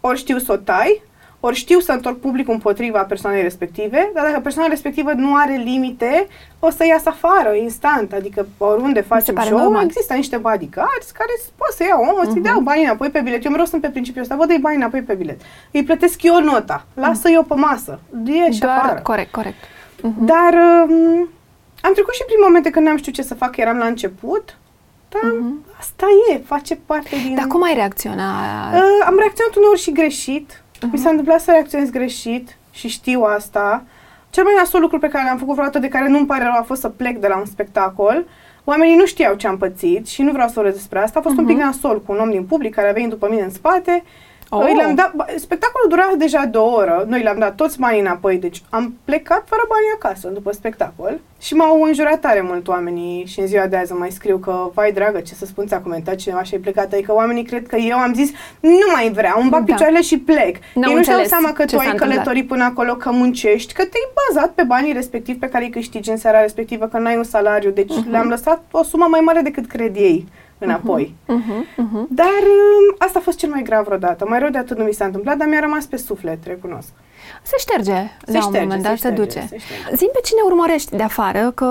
[0.00, 1.02] ori știu să o tai,
[1.44, 6.26] ori știu să întorc publicul împotriva persoanei respective, dar dacă persoana respectivă nu are limite,
[6.58, 8.12] o să iasă afară, instant.
[8.12, 9.84] Adică oriunde facem pare show, normal.
[9.84, 13.44] există niște bodyguards care pot să iau omul, să-i dau banii înapoi pe bilet.
[13.44, 15.40] Eu mereu sunt pe principiul ăsta, vă dai banii înapoi pe bilet.
[15.70, 19.00] Îi plătesc eu nota, lasă eu pe masă, e și Doar, afară.
[19.02, 19.64] corect, corect.
[20.18, 20.52] Dar
[20.88, 21.28] um,
[21.80, 24.56] am trecut și prin momente când n-am știut ce să fac, eram la început
[25.08, 25.78] Dar uh-huh.
[25.78, 27.34] asta e, face parte din...
[27.34, 28.74] Dar cum ai reacționat?
[28.74, 30.61] Uh, am reacționat uneori și greșit.
[30.82, 30.92] Uh-huh.
[30.92, 33.84] Mi s-a întâmplat să reacționez greșit și știu asta.
[34.30, 36.62] Cel mai nasol lucru pe care l-am făcut vreodată de care nu-mi pare rău a
[36.62, 38.24] fost să plec de la un spectacol.
[38.64, 41.18] Oamenii nu știau ce am pățit și nu vreau să vorbesc despre asta.
[41.18, 41.38] A fost uh-huh.
[41.38, 44.02] un pic nasol cu un om din public care a venit după mine în spate
[44.54, 44.64] Oh.
[44.66, 48.62] Îi le-am dat, spectacolul dura deja două ore, noi le-am dat toți banii înapoi, deci
[48.68, 53.46] am plecat fără bani acasă după spectacol și m-au înjurat tare mult oamenii și în
[53.46, 56.54] ziua de azi mai scriu că, vai dragă, ce să spun, ți-a comentat cineva și
[56.54, 59.72] ai plecat, adică oamenii cred că eu am zis, nu mai vreau, îmi bag da.
[59.72, 60.56] picioarele și plec.
[60.74, 64.12] N-au Ei nu-și dau seama că tu ai călătorit până acolo, că muncești, că te-ai
[64.28, 67.70] bazat pe banii respectiv pe care îi câștigi în seara respectivă, că n-ai un salariu,
[67.70, 68.10] deci uh-huh.
[68.10, 70.26] le-am lăsat o sumă mai mare decât cred ei
[70.64, 71.14] înapoi.
[71.28, 72.06] Uh-huh, uh-huh.
[72.08, 74.26] Dar um, asta a fost cel mai grav vreodată.
[74.28, 76.88] Mai rău de atât nu mi s-a întâmplat, dar mi-a rămas pe suflet, recunosc.
[77.42, 79.46] Se șterge se la șterge, un moment dat, se, se duce.
[79.48, 79.56] Se
[79.94, 81.70] Zim pe cine urmărești de afară, că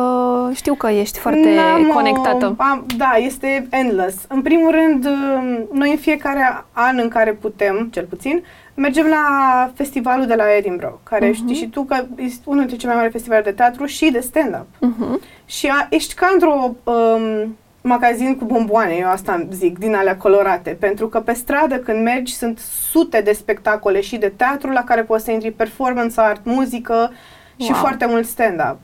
[0.54, 2.56] știu că ești foarte N-am conectată.
[2.60, 4.18] O, am, da, este endless.
[4.28, 9.72] În primul rând, um, noi în fiecare an în care putem, cel puțin, mergem la
[9.76, 11.36] festivalul de la Edinburgh, care uh-huh.
[11.36, 14.20] știi și tu că este unul dintre cele mai mari festivale de teatru și de
[14.20, 14.68] stand-up.
[14.76, 15.46] Uh-huh.
[15.46, 16.76] Și a, ești ca într-o...
[16.84, 22.04] Um, magazin cu bomboane, eu asta zic, din alea colorate, pentru că pe stradă când
[22.04, 26.42] mergi sunt sute de spectacole și de teatru la care poți să intri performance art,
[26.44, 27.12] muzică wow.
[27.58, 28.78] și foarte mult stand-up.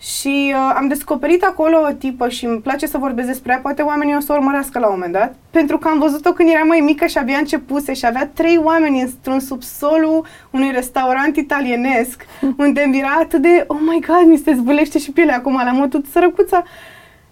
[0.00, 3.82] Și uh, am descoperit acolo o tipă și îmi place să vorbesc despre ea, poate
[3.82, 6.62] oamenii o să o urmărească la un moment dat, pentru că am văzut-o când era
[6.62, 12.26] mai mică și abia începuse și avea trei oameni într-un subsolul unui restaurant italienesc,
[12.58, 15.72] unde mi era atât de, oh my god, mi se zbulește și pielea acum la
[15.72, 16.62] modul sărăcuța.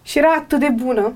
[0.06, 1.12] Și era atât de bună.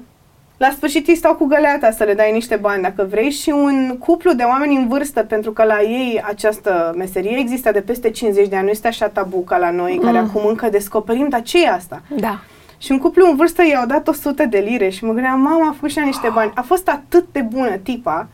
[0.56, 3.96] La sfârșit îi stau cu găleata să le dai niște bani dacă vrei și un
[3.98, 8.48] cuplu de oameni în vârstă, pentru că la ei această meserie există de peste 50
[8.48, 10.04] de ani, nu este așa tabu ca la noi, mm.
[10.04, 12.02] care acum încă descoperim, dar ce e asta?
[12.16, 12.38] Da.
[12.78, 15.72] Și un cuplu în vârstă i-au dat 100 de lire și mă gândeam, mama a
[15.72, 16.52] făcut și niște bani.
[16.54, 18.28] A fost atât de bună tipa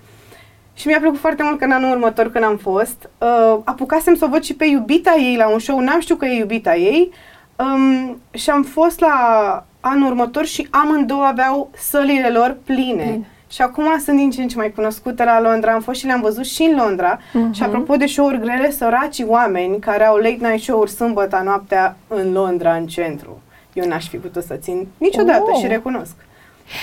[0.74, 4.24] și mi-a plăcut foarte mult că în anul următor când am fost, uh, apucasem să
[4.24, 7.10] o văd și pe iubita ei la un show, n-am știut că e iubita ei,
[7.56, 13.04] um, și am fost la anul următor și amândouă aveau sălile lor pline.
[13.04, 13.26] Bine.
[13.50, 15.72] Și acum sunt din ce în ce mai cunoscute la Londra.
[15.72, 17.18] Am fost și le-am văzut și în Londra.
[17.18, 17.50] Uh-huh.
[17.52, 22.32] Și apropo de show-uri grele, săraci oameni care au late night show-uri sâmbătă noaptea în
[22.32, 23.40] Londra, în centru.
[23.72, 25.58] Eu n-aș fi putut să țin niciodată oh.
[25.60, 26.14] și recunosc.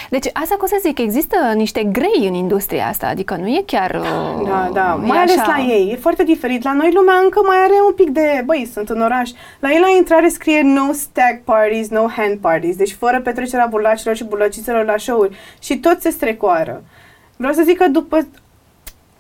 [0.10, 4.02] Deci asta cum să zic, există niște grei în industria asta, adică nu e chiar...
[4.46, 5.54] Da, da, mai ales așa...
[5.58, 6.64] la ei, e foarte diferit.
[6.64, 9.30] La noi lumea încă mai are un pic de, băi, sunt în oraș.
[9.60, 14.16] La ei la intrare scrie no stag parties, no hand parties, deci fără petrecerea bulacilor
[14.16, 15.38] și bulăcițelor la show-uri.
[15.62, 16.84] Și tot se strecoară.
[17.36, 18.28] Vreau să zic că după...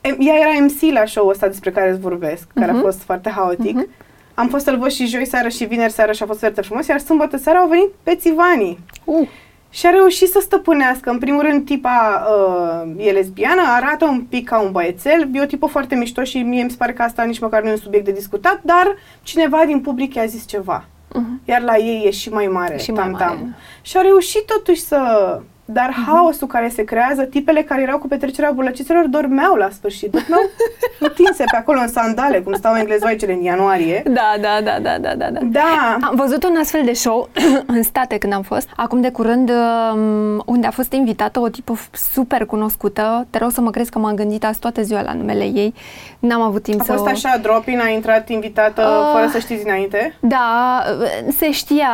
[0.02, 2.54] Ea era MC la show-ul ăsta despre care îți vorbesc, uh-huh.
[2.60, 2.84] care a mhm.
[2.84, 3.82] fost foarte haotic.
[3.82, 4.02] Uh-huh.
[4.34, 6.88] Am fost să-l văd și joi seara și vineri seara și a fost foarte frumos,
[6.88, 8.80] iar sâmbătă seara au venit pe țivanii.
[9.04, 9.28] Uh.
[9.74, 11.10] Și a reușit să stăpânească.
[11.10, 15.46] În primul rând, tipa uh, e lesbiană, arată un pic ca un băiețel, e o
[15.46, 17.78] tipă foarte mișto și mie mi se pare că asta nici măcar nu e un
[17.78, 20.86] subiect de discutat, dar cineva din public i-a zis ceva.
[20.86, 21.46] Uh-huh.
[21.46, 23.56] Iar la ei e și mai mare, și mai mare.
[23.82, 25.00] Și a reușit totuși să
[25.66, 26.06] dar uh-huh.
[26.06, 30.12] haosul care se creează, tipele care erau cu petrecerea bulăcițelor dormeau la sfârșit.
[30.12, 30.42] Dormeau
[31.00, 34.04] întinse pe acolo în sandale, cum stau englezoicele în ianuarie.
[34.06, 35.40] Da, da, da, da, da, da.
[35.44, 35.98] Da.
[36.02, 37.30] Am văzut un astfel de show
[37.76, 38.70] în state când am fost.
[38.76, 41.78] Acum de curând, um, unde a fost invitată o tipă
[42.14, 43.28] super cunoscută.
[43.30, 45.74] Te rog să mă crezi că m-am gândit azi toată ziua la numele ei.
[46.20, 46.92] N-am avut timp a să...
[46.92, 50.16] A fost așa, drop-in, a intrat invitată uh, fără să știți înainte?
[50.20, 50.82] Da,
[51.38, 51.90] se știa,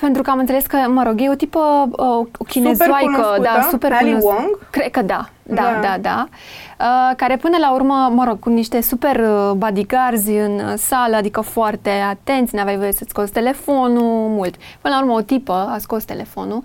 [0.00, 2.04] pentru că am înțeles că, mă rog, e o tipă, o,
[2.38, 4.26] o chinezoaică cunoscută, da, super Ali cunosc.
[4.26, 4.58] Wong?
[4.70, 5.98] Cred că da, da, da, da.
[6.00, 6.28] da.
[6.78, 11.16] Uh, care până la urmă, mă rog, cu niște super uh, bodyguards în uh, sală,
[11.16, 14.54] adică foarte atenți, n-aveai voie să-ți scoți telefonul, mult.
[14.80, 16.62] Până la urmă, o tipă a scos telefonul,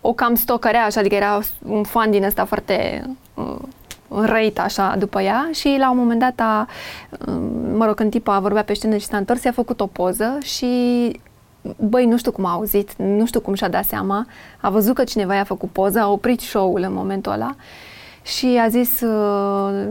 [0.00, 3.02] o cam stocărea, așa, adică era un fan din ăsta foarte
[3.34, 3.56] uh,
[4.08, 6.66] răit așa după ea și la un moment dat a,
[7.72, 11.12] mă rog, când tipa vorbea pe scenă și s-a întors, i-a făcut o poză și
[11.76, 14.26] băi, nu știu cum a auzit, nu știu cum și-a dat seama,
[14.60, 17.54] a văzut că cineva i-a făcut poză, a oprit show-ul în momentul ăla
[18.22, 19.86] și a zis, uh,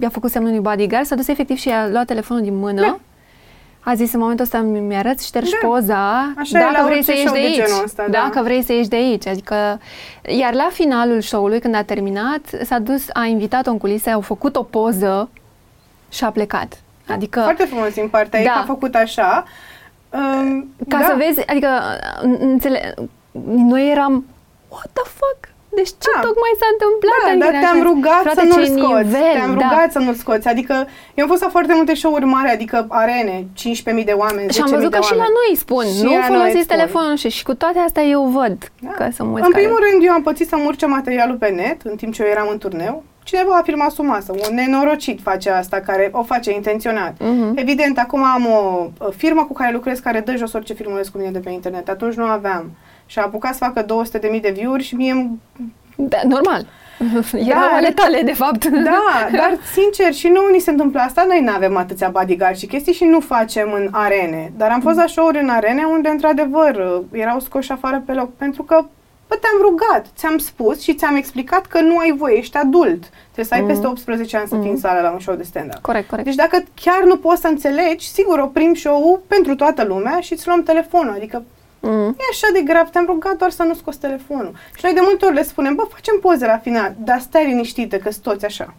[0.00, 2.98] i-a făcut semnul unui bodyguard, s-a dus efectiv și a luat telefonul din mână, da.
[3.80, 5.68] a zis în momentul ăsta mi-arăt, ștergi da.
[5.68, 8.18] poza, Așa dacă vrei să ieși de aici, de ăsta, da.
[8.18, 9.80] dacă vrei să ieși de aici, adică,
[10.38, 14.56] iar la finalul show-ului, când a terminat, s-a dus, a invitat-o în culise, au făcut
[14.56, 15.28] o poză
[16.08, 16.78] și a plecat.
[17.08, 18.44] Adică, Foarte frumos din partea da.
[18.44, 19.44] ei că a făcut așa.
[20.18, 21.04] Um, Ca da.
[21.04, 21.68] să vezi, adică,
[22.38, 22.94] înțele-
[23.72, 24.26] noi eram,
[24.68, 25.40] what the fuck?
[25.80, 26.20] Deci ce Da.
[26.28, 27.20] tocmai s-a întâmplat?
[27.24, 29.04] Da, Adică dar era te-am așa, rugat frate, să nu-l ce scoți.
[29.04, 29.60] nivel, te-am da.
[29.64, 30.46] rugat să nu-l scoți.
[30.54, 30.74] Adică
[31.16, 34.60] eu am fost la foarte multe show-uri mari, adică arene, 15.000 de oameni, 10.000 Și
[34.64, 35.38] am văzut de că și la oameni.
[35.40, 36.76] noi spun, Și nu la noi folosiți spun.
[36.76, 38.90] telefonul și, și cu toate astea eu văd Da.
[38.98, 39.62] că sunt mulți În care...
[39.62, 42.48] primul rând, eu am pățit să-mi urce materialul pe net în timp ce eu eram
[42.54, 42.94] în turneu.
[43.24, 44.32] Cineva a filmat sub masă.
[44.48, 47.14] Un nenorocit face asta, care o face intenționat.
[47.18, 47.52] Mhm.
[47.56, 51.18] Evident, acum am o uh, firmă cu care lucrez care dă jos orice filmuleț cu
[51.18, 51.88] mine de pe internet.
[51.88, 52.70] Atunci nu aveam.
[53.06, 53.84] Și a apucat să facă
[54.34, 55.40] 200.000 de view-uri și mie îmi
[55.96, 56.66] Da, normal.
[57.32, 58.64] Erau Da, ale deci- tale, de fapt.
[58.66, 61.24] Da, dar sincer, și nouă ni se întâmplă asta.
[61.28, 64.52] Noi nu avem atâția bodyguard și chestii și nu facem în arene.
[64.56, 68.34] Dar am fost la show-uri în arene unde, într-adevăr, erau scoși afară pe loc.
[68.36, 68.84] Pentru că,
[69.28, 73.02] bă, te-am rugat, ți-am spus și ți-am explicat că nu ai voie, ești adult.
[73.22, 73.68] Trebuie să ai Mhm.
[73.68, 75.80] peste 18 ani să fii în sală la un show de stand-up.
[75.80, 76.26] Corect, corect.
[76.26, 80.46] Deci dacă chiar nu poți să înțelegi, sigur oprim show-ul pentru toată lumea și îți
[80.46, 81.12] luăm telefonul.
[81.14, 81.44] Adică
[81.80, 82.08] Mm.
[82.18, 84.52] e așa de grav, te-am rugat doar să nu scoți telefonul.
[84.76, 87.96] Și noi de multe ori le spunem, bă, facem poze la final, dar stai liniștită
[87.96, 88.74] că sunt toți așa.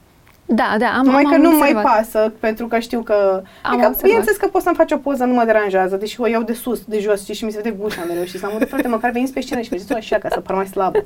[0.47, 1.83] Da, da, am, Numai am că nu mai observat.
[1.83, 3.13] pasă, pentru că știu că...
[3.13, 4.01] Am adică, observat.
[4.01, 6.79] bineînțeles că pot să-mi faci o poză, nu mă deranjează, deși o iau de sus,
[6.85, 9.33] de jos, știi, și mi se vede gușa mereu și să am frate, măcar veniți
[9.33, 10.97] pe scenă și mergeți așa ca să par mai slabă.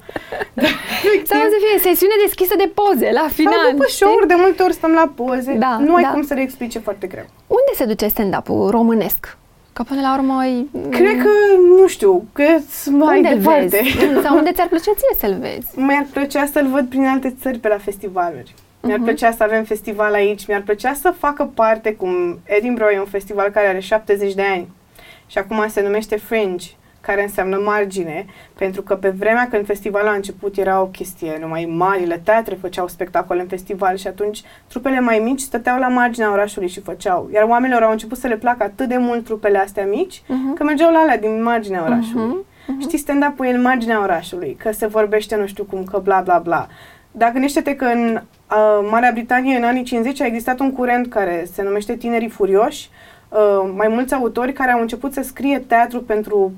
[1.29, 3.53] Sau să fie sesiune deschisă de poze la final.
[3.53, 4.05] Sau după știi?
[4.05, 6.09] show de multe ori stăm la poze, Da, nu ai da.
[6.09, 7.25] cum să le explice foarte greu.
[7.47, 9.37] Unde se duce stand-up-ul românesc?
[9.73, 10.65] Că până la urmă e...
[10.89, 11.29] Cred că,
[11.79, 12.43] nu știu, că
[12.89, 13.65] mai unde departe.
[13.67, 14.23] vezi?
[14.23, 15.79] Sau unde ți-ar plăcea ție să-l vezi?
[15.79, 18.53] Mi-ar plăcea să-l văd prin alte țări pe la festivaluri.
[18.81, 19.05] Mi-ar Mhm.
[19.07, 23.49] plăcea să avem festival aici, mi-ar plăcea să facă parte, cum Edinburgh e un festival
[23.49, 24.67] care are 70 de ani
[25.27, 26.67] și acum se numește Fringe,
[27.01, 28.25] care înseamnă margine,
[28.57, 32.87] pentru că pe vremea când festivalul a început era o chestie, numai marile teatre făceau
[32.87, 37.29] spectacole în festival și atunci trupele mai mici stăteau la marginea orașului și făceau.
[37.33, 40.53] Iar oamenilor au început să le placă atât de mult trupele astea mici, Mhm.
[40.53, 42.25] că mergeau la alea din marginea orașului.
[42.25, 42.79] Mhm, mhm.
[42.81, 46.37] Știi, stand-up-ul e în marginea orașului, că se vorbește nu știu cum, că bla bla
[46.37, 46.67] bla.
[47.11, 51.47] Dar gândește-te că în uh, Marea Britanie în anii 50 a existat un curent care
[51.53, 52.89] se numește Tinerii Furioși,
[53.29, 56.51] uh, mai mulți autori care au început să scrie teatru pentru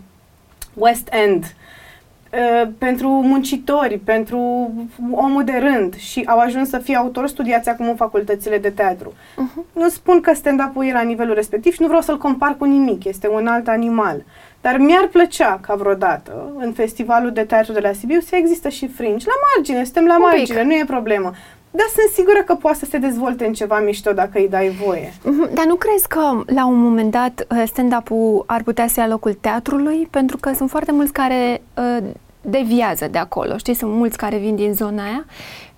[0.73, 4.71] West End, uh, pentru muncitori, pentru
[5.11, 9.13] omul de rând și au ajuns să fie autori studiați acum în facultățile de teatru.
[9.35, 9.65] Mhm.
[9.73, 13.03] Nu spun că stand-up-ul e la nivelul respectiv și nu vreau să-l compar cu nimic,
[13.03, 14.23] este un alt animal.
[14.61, 18.87] Dar mi-ar plăcea ca vreodată, în festivalul de teatru de la Sibiu, să există și
[18.87, 19.25] fringe.
[19.27, 20.27] La margine, suntem la Un pic.
[20.37, 21.31] margine, nu e problemă.
[21.73, 25.13] Dar sunt sigură că poate să se dezvolte în ceva mișto dacă îi dai voie.
[25.23, 29.07] Mhm, Dar nu crezi că la un moment dat uh, stand-up-ul ar putea să ia
[29.07, 30.07] locul teatrului?
[30.11, 32.03] Pentru că sunt foarte mulți care uh,
[32.41, 33.73] deviază de acolo, știi?
[33.73, 35.25] Sunt mulți care vin din zona aia.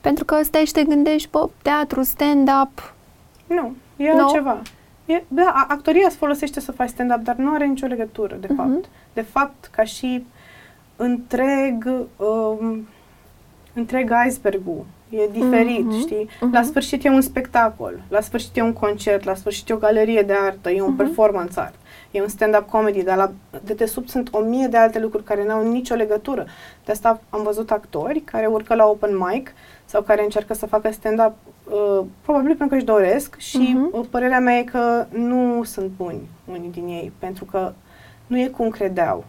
[0.02, 2.94] Pentru că stai și te gândești, bă, teatru, stand-up,
[3.48, 4.24] Nu, e Nu?
[4.24, 4.62] altceva.
[5.06, 8.48] E, da, a- actoria se folosește să faci stand-up, dar nu are nicio legătură, de
[8.50, 8.56] Mhm.
[8.56, 8.86] fapt.
[9.14, 10.26] De fapt, ca și
[10.96, 11.88] întreg,
[12.18, 12.88] um,
[13.74, 14.86] întreg iceberg-ul.
[15.10, 16.30] E diferit, Mhm, știi?
[16.42, 16.54] mhm.
[16.54, 20.22] La sfârșit e un spectacol, la sfârșit e un concert, la sfârșit e o galerie
[20.22, 20.98] de artă, e un Mhm.
[20.98, 21.76] performance art,
[22.14, 23.32] e un stand-up comedy, dar la
[23.64, 26.46] dedesubt sunt o mie de alte lucruri care n-au nicio legătură.
[26.86, 29.54] De asta am văzut actori care urcă la open mic
[29.86, 33.90] sau care încearcă să facă stand-up uh, probabil pentru că își doresc și Mhm.
[33.94, 37.74] uh, părerea mea e că nu sunt buni unii din ei, pentru că
[38.28, 39.26] nu e cum credeau.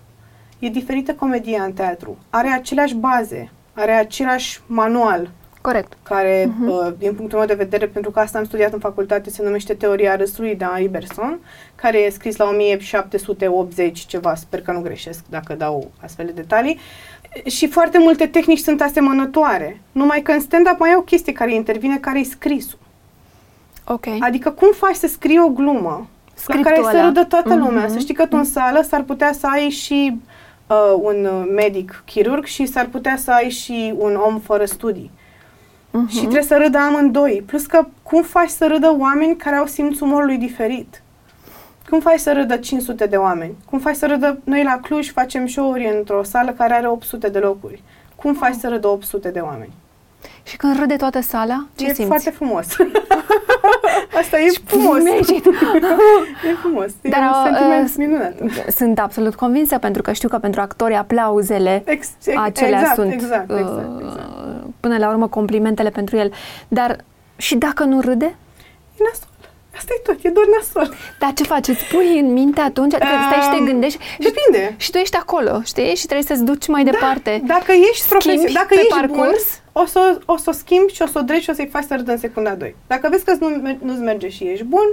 [0.59, 2.17] E diferită comedia în teatru.
[2.31, 5.31] Are aceleași baze, are același manual,
[5.65, 5.93] corect.
[6.03, 6.69] care, Mhm.
[6.69, 9.75] uh, din punctul meu de vedere, pentru că asta am studiat în facultate, se numește
[9.75, 11.39] Teoria râsului de Iberson,
[11.75, 16.79] care e scris la 1780 ceva, sper că nu greșesc dacă dau astfel de detalii.
[17.47, 21.55] Și foarte multe tehnici sunt asemănătoare, numai că în stand-up mai e o chestie care
[21.55, 22.79] intervine, care e scrisul.
[23.87, 24.05] Ok.
[24.21, 27.05] Adică cum faci să scrii o glumă la Scriptul care să ăla.
[27.07, 27.59] râdă toată Mhm.
[27.67, 27.89] lumea?
[27.89, 30.17] Să știi că tu în sală s-ar putea să ai și
[30.67, 35.11] uh, un uh, medic chirurg și s-ar putea să ai și un om fără studii.
[35.97, 36.09] Mhm.
[36.09, 37.43] Și trebuie să râdă amândoi.
[37.47, 41.03] Plus că cum faci să râdă oameni care au simțul umorului diferit?
[41.91, 43.55] Cum faci să râdă 500 de oameni?
[43.71, 44.39] Cum faci să râdă...
[44.45, 47.83] Noi la Cluj facem show-uri într-o sală care are 800 de locuri.
[48.17, 49.73] Cum faci să râdă 800 de oameni?
[50.43, 52.05] Și când râde toată sala, ce e simți?
[52.09, 52.67] foarte frumos.
[54.21, 54.99] Asta e frumos.
[55.03, 55.45] Magic.
[56.51, 56.91] e frumos.
[57.03, 58.35] E Dar, un uh, sentiment uh, minunat.
[58.77, 63.13] Sunt absolut convinsă pentru că știu că pentru actori aplauzele Ex- ex- acelea exact, sunt
[63.13, 64.29] exact, uh, exact, exact.
[64.81, 66.33] până la urmă complimentele pentru el.
[66.69, 66.97] Dar
[67.37, 68.25] și dacă nu râde?
[68.99, 69.29] E nasol.
[69.77, 70.95] Asta e tot, e doar nasol.
[71.19, 71.69] Dar ce faci?
[71.69, 72.95] Îți pui în minte atunci?
[72.95, 74.75] Adică stai și te Um, gândești și, Depinde.
[74.77, 75.95] și tu ești acolo, știi?
[75.95, 77.43] Și trebuie să-ți duci mai departe.
[77.47, 79.45] Dacă ești profesionist, Schimbi dacă pe ești parcurs?
[79.45, 81.67] bun, o să, o să o schimbi și o să o dregi și o să-i
[81.73, 82.75] faci să râdă în secunda 2.
[82.87, 84.87] Dacă vezi că nu, mer- nu-ți merge și ești bun,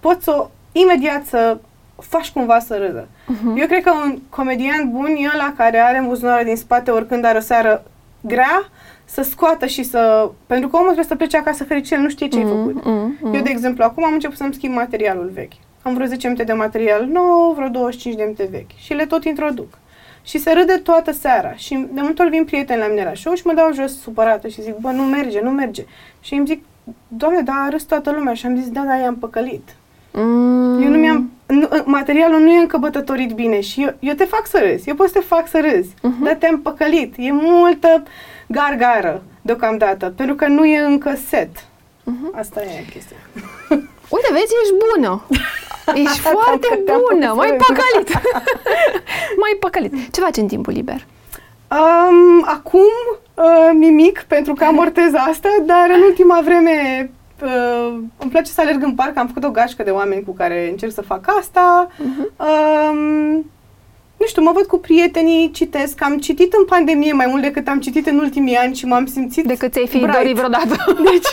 [0.00, 1.58] poți să imediat să
[2.00, 3.08] faci cumva să râdă.
[3.26, 3.56] Mhm.
[3.56, 7.24] Eu cred că un comedian bun e ăla care are în buzunarul din spate oricând
[7.24, 7.84] are o seară
[8.20, 8.68] grea
[9.04, 10.30] să scoată și să...
[10.46, 12.84] Pentru că omul trebuie să plece acasă fericit, el nu știe ce ai Mm, făcut.
[12.84, 13.34] mm, mm.
[13.34, 15.52] Eu, de exemplu, acum am început să-mi schimb materialul vechi.
[15.82, 18.70] Am vreo 10 minute de material nou, vreo 25 de minute vechi.
[18.76, 19.78] Și le tot introduc.
[20.24, 21.54] Și se râde toată seara.
[21.54, 24.48] Și de multe ori vin prieteni la mine la show și mă dau jos supărată
[24.48, 25.84] și zic, bă, nu merge, nu merge.
[26.20, 26.64] Și îmi zic,
[27.08, 28.34] doamne, dar a râs toată lumea.
[28.34, 29.68] Și am zis, da, da, i-am păcălit.
[30.12, 30.82] Mm.
[30.82, 31.30] Eu nu mi-am...
[31.46, 34.88] Nu, materialul nu e încă bătătorit bine și eu, eu te fac să râzi.
[34.88, 35.94] Eu pot să te fac să râzi.
[36.02, 36.24] Mhm.
[36.24, 37.14] Dar te-am păcălit.
[37.16, 38.02] E multă
[38.46, 41.64] gargară deocamdată, pentru că nu e încă set.
[42.04, 42.32] Mhm.
[42.38, 43.16] Asta e chestia.
[44.14, 45.22] Uite, vezi, ești bună.
[45.94, 47.26] Ești Că foarte te-am bună.
[47.26, 48.08] făcut Mai să păcălit.
[49.42, 49.92] Mai păcălit.
[50.14, 51.06] Ce faci în timpul liber?
[51.70, 52.80] Um, acum
[53.34, 57.10] uh, nimic, pentru că amortez asta, dar în ultima vreme
[57.42, 59.16] uh, îmi place să alerg în parc.
[59.18, 61.88] Am făcut o gașcă de oameni cu care încerc să fac asta.
[61.98, 62.30] Mhm.
[62.36, 63.50] Um,
[64.16, 66.02] nu știu, mă văd cu prietenii, citesc.
[66.02, 69.44] Am citit în pandemie mai mult decât am citit în ultimii ani și m-am simțit
[69.44, 70.16] Decât ți-ai fi bright.
[70.16, 70.76] dorit vreodată.
[71.12, 71.28] Deci,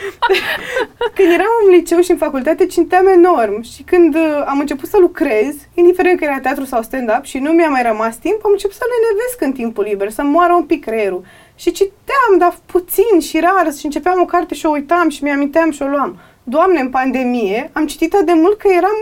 [1.16, 4.98] când eram în liceu și în facultate, citeam enorm și când uh, am început să
[4.98, 8.76] lucrez, indiferent că era teatru sau stand-up și nu mi-a mai rămas timp, am început
[8.76, 11.24] să lenevesc în timpul liber, să moară un pic creierul.
[11.54, 15.70] Și citeam, dar puțin și rar, și începeam o carte și o uitam și mi-aminteam
[15.70, 16.18] și o luam.
[16.42, 18.98] Doamne, în pandemie, am citit atât de mult că eram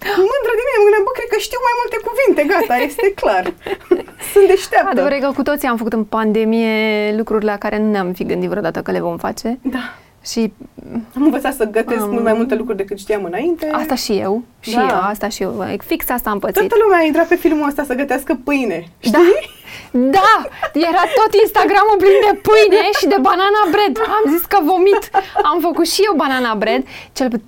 [0.00, 0.78] mândră de mine.
[0.78, 3.44] Mă gândeam, bă, cred că știu mai multe cuvinte, gata, este clar.
[4.32, 4.90] Sunt deșteaptă.
[4.90, 6.76] Adevărul e că cu toții am făcut în pandemie
[7.16, 9.58] lucruri la care nu ne-am fi gândit vreodată că le vom face.
[9.62, 9.84] Da.
[10.24, 10.52] Și
[11.16, 13.68] Am învățat să gătesc Am- mult mai multe lucruri decât știam înainte.
[13.72, 14.42] asta și eu.
[14.60, 14.80] Și Da.
[14.90, 15.64] eu, asta și eu.
[15.84, 16.56] Fix asta am pățit.
[16.58, 18.88] Toată lumea a intrat pe filmul ăsta să gătească pâine.
[19.10, 19.18] Da,
[19.90, 20.30] da,
[20.72, 23.96] era tot Instagramul plin de pâine și de banana bread.
[23.98, 25.10] Am zis că vomit.
[25.52, 26.82] Am făcut și eu banana bread.
[27.12, 27.40] Cel,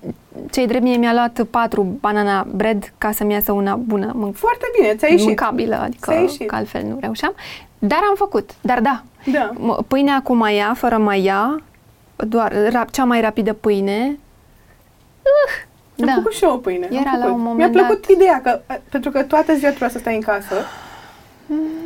[0.50, 4.66] cei drept mie mi-a luat patru banana bread ca să-mi iasă una bună, mân- Foarte
[4.78, 5.26] bine, ți-a ieșit.
[5.26, 6.46] mâncabilă, adică Ți-a ieșit.
[6.48, 7.34] că altfel nu reușeam.
[7.78, 9.02] Dar am făcut, dar da.
[9.24, 9.50] Da.
[9.54, 11.62] M- Pâinea cu maia, fără maia,
[12.16, 14.18] doar rap, cea mai rapidă pâine.
[15.22, 16.12] Uh, Am da.
[16.14, 16.86] făcut și eu o pâine.
[16.86, 17.34] am Era la făcut.
[17.34, 18.60] un moment Mi-a plăcut dat- ideea, că,
[18.90, 20.54] pentru că toată ziua trebuia să stai în casă.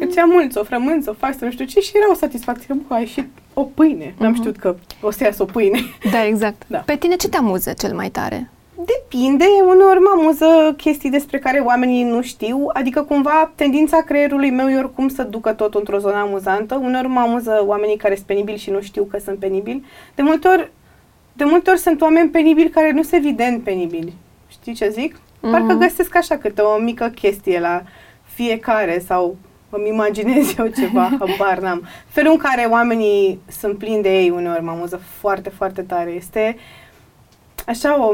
[0.00, 2.74] Îți amulți o frămânță, o faci să nu știu ce și era o satisfacție.
[2.88, 4.14] Bă, a ieșit o pâine.
[4.18, 4.38] N-am Mhm.
[4.40, 5.78] știut că o să iasă o pâine.
[6.12, 6.62] Da, exact.
[6.66, 6.78] Da.
[6.78, 8.50] Pe tine ce te amuză cel mai tare?
[8.84, 14.68] Depinde, uneori mă amuză chestii despre care oamenii nu știu, adică cumva tendința creierului meu
[14.68, 18.58] e oricum să ducă tot într-o zonă amuzantă, uneori mă amuză oamenii care sunt penibili
[18.58, 19.84] și nu știu că sunt penibili.
[20.14, 20.70] De multe ori,
[21.32, 24.12] de multe ori sunt oameni penibili care nu sunt evident penibili.
[24.48, 25.18] Știi ce zic?
[25.40, 25.78] Parcă Mhm.
[25.78, 27.82] găsesc așa câte o mică chestie la
[28.24, 29.36] fiecare sau
[29.70, 31.82] îmi imaginez eu ceva, habar n-am.
[32.08, 36.10] Felul în care oamenii sunt plini de ei uneori mă amuză foarte, foarte tare.
[36.10, 36.56] Este
[37.66, 38.10] așa o,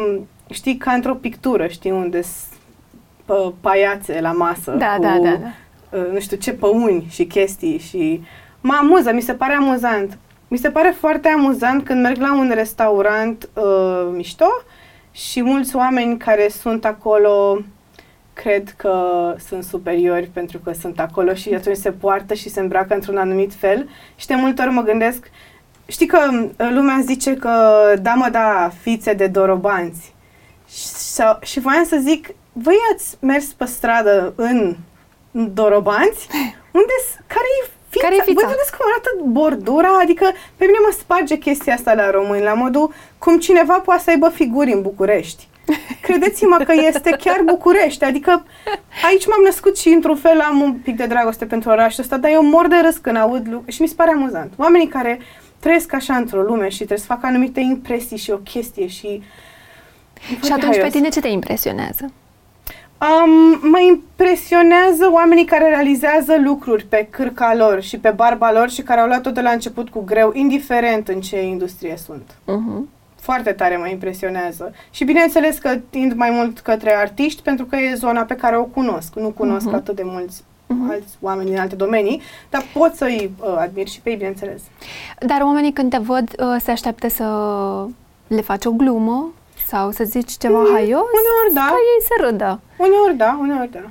[0.50, 2.48] știi, ca într-o pictură, știi, unde s-
[3.60, 5.98] paiațe la masă Da, cu, da, da, da.
[5.98, 8.22] uh, nu știu ce păuni și chestii și
[8.60, 10.18] mă amuză, mi se pare amuzant.
[10.48, 14.46] Mi se pare foarte amuzant când merg la un restaurant uh, mișto
[15.12, 17.58] și mulți oameni care sunt acolo
[18.32, 18.94] cred că
[19.48, 23.54] sunt superiori pentru că sunt acolo și atunci se poartă și se îmbracă într-un anumit
[23.54, 25.30] fel și de multe ori mă gândesc
[25.86, 27.50] Știi că uh, lumea zice că
[28.02, 30.12] da mă da fițe de dorobanți și,
[30.96, 34.76] sau, și voiam să zic voi ați mers pe stradă în
[35.30, 36.26] dorobanți?
[36.72, 38.04] Unde, s- care e fița?
[38.04, 38.40] Care-i fița?
[38.40, 39.08] Voi vedeți cum arată
[39.38, 39.98] bordura?
[40.02, 40.24] Adică
[40.56, 44.28] pe mine mă sparge chestia asta la români, la modul cum cineva poate să aibă
[44.28, 45.48] figuri în București.
[46.02, 48.44] Credeți-mă că este chiar București, adică
[49.04, 52.30] aici m-am născut și într-un fel am un pic de dragoste pentru orașul ăsta, dar
[52.30, 54.52] eu mor de râs când aud lucruri și mi se pare amuzant.
[54.56, 55.18] Oamenii care
[55.60, 59.22] trăiesc așa într-o lume și trebuie să facă anumite impresii și o chestie și...
[60.44, 62.12] Și atunci pe tine ce te impresionează?
[63.00, 68.82] Um, mă impresionează oamenii care realizează lucruri pe cârca lor și pe barba lor și
[68.82, 72.30] care au luat tot de la început cu greu, indiferent în ce industrie sunt.
[72.32, 72.88] Uh-huh.
[73.20, 74.72] Foarte tare mă impresionează.
[74.90, 78.64] Și bineînțeles că tind mai mult către artiști pentru că e zona pe care o
[78.64, 79.14] cunosc.
[79.14, 79.74] Nu cunosc Mhm.
[79.74, 80.90] atât de mulți Mhm.
[80.90, 82.20] alți oameni din alte domenii,
[82.50, 84.62] dar pot să-i uh, admir și pe ei, bineînțeles.
[85.26, 87.24] Dar oamenii când te văd uh, se așteaptă să
[88.26, 89.32] le faci o glumă
[89.66, 91.00] sau să zici ceva Mm, haios?
[91.00, 91.60] uneori da.
[91.60, 92.60] Ca ei să râdă.
[92.76, 93.90] Uneori da, uneori da.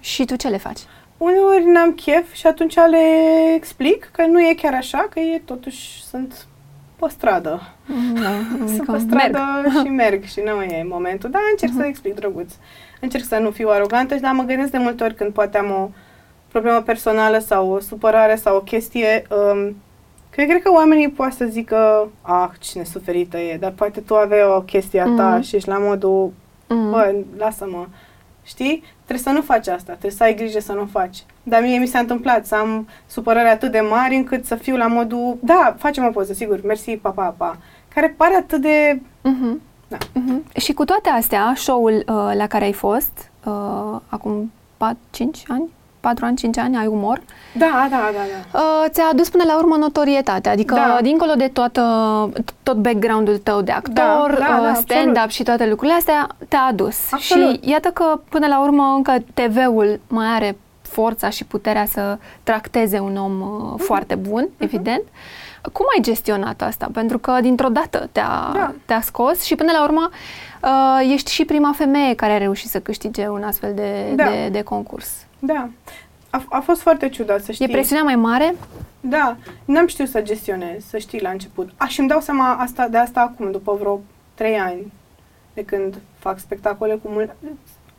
[0.00, 0.78] Și tu ce le faci?
[1.16, 2.98] Uneori n-am chef și atunci le
[3.54, 6.46] explic că nu e chiar așa, că e totuși sunt
[6.96, 7.62] pe stradă.
[8.14, 9.72] Da, Sunt adică pe stradă merg.
[9.86, 12.52] și merg și nu e momentul, dar încerc să explic drăguț.
[13.00, 15.88] Încerc să nu fiu arogantă, dar mă gândesc de multe ori când poate am o
[16.48, 19.76] problemă personală sau o supărare sau o chestie, um,
[20.30, 24.14] că eu cred că oamenii poate să zică, ah, ce nesuferită e, dar poate tu
[24.16, 25.40] aveai o chestie a ta Mhm.
[25.42, 26.32] și ești la modul,
[26.68, 26.90] Mm.
[26.90, 27.86] bă, lasă-mă.
[28.42, 28.82] Știi?
[29.04, 31.24] Trebuie să nu faci asta, trebuie să ai grijă să nu faci.
[31.42, 34.86] Dar mie mi s-a întâmplat să am supărări atât de mari încât să fiu la
[34.86, 37.56] modul, da, facem o poză, sigur, mersi, pa, pa, pa.
[37.94, 39.00] Care pare atât de...
[39.00, 39.60] Uh-huh.
[39.88, 39.96] Da.
[39.98, 40.52] Uh-huh.
[40.56, 45.70] Și cu toate astea, show-ul uh, la care ai fost, uh, acum 4, 5 ani,
[46.00, 47.22] 4 ani, 5 ani, ai umor,
[47.52, 48.20] Da, da, da,
[48.52, 48.58] da.
[48.58, 50.98] uh, ți-a adus până la urmă notorietate, adică Da.
[51.02, 51.82] dincolo de toată,
[52.62, 55.30] tot background-ul tău de actor, Da, da, uh, da, stand-up absolut.
[55.30, 57.12] și toate lucrurile astea, te-a adus.
[57.12, 57.62] Absolut.
[57.62, 62.98] Și iată că până la urmă încă TV-ul mai are forța și puterea să tracteze
[62.98, 63.82] un om uh, Mhm.
[63.82, 65.02] foarte bun, evident.
[65.72, 66.88] Cum ai gestionat asta?
[66.92, 68.72] Pentru că dintr-o dată te-a, Da.
[68.86, 70.08] te-a scos și până la urmă
[70.62, 74.24] uh, ești și prima femeie care a reușit să câștige un astfel de, Da.
[74.24, 75.08] de, de concurs.
[75.40, 75.68] Da.
[76.30, 77.66] A, a fost foarte ciudat, să știi.
[77.66, 78.54] E presiunea mai mare?
[79.00, 81.68] Da, n-am știut să gestionez, să știi, la început.
[81.76, 84.00] Aș, și îmi dau seama asta, de asta acum, după vreo
[84.34, 84.92] trei ani,
[85.54, 87.36] de când fac spectacole cu mult...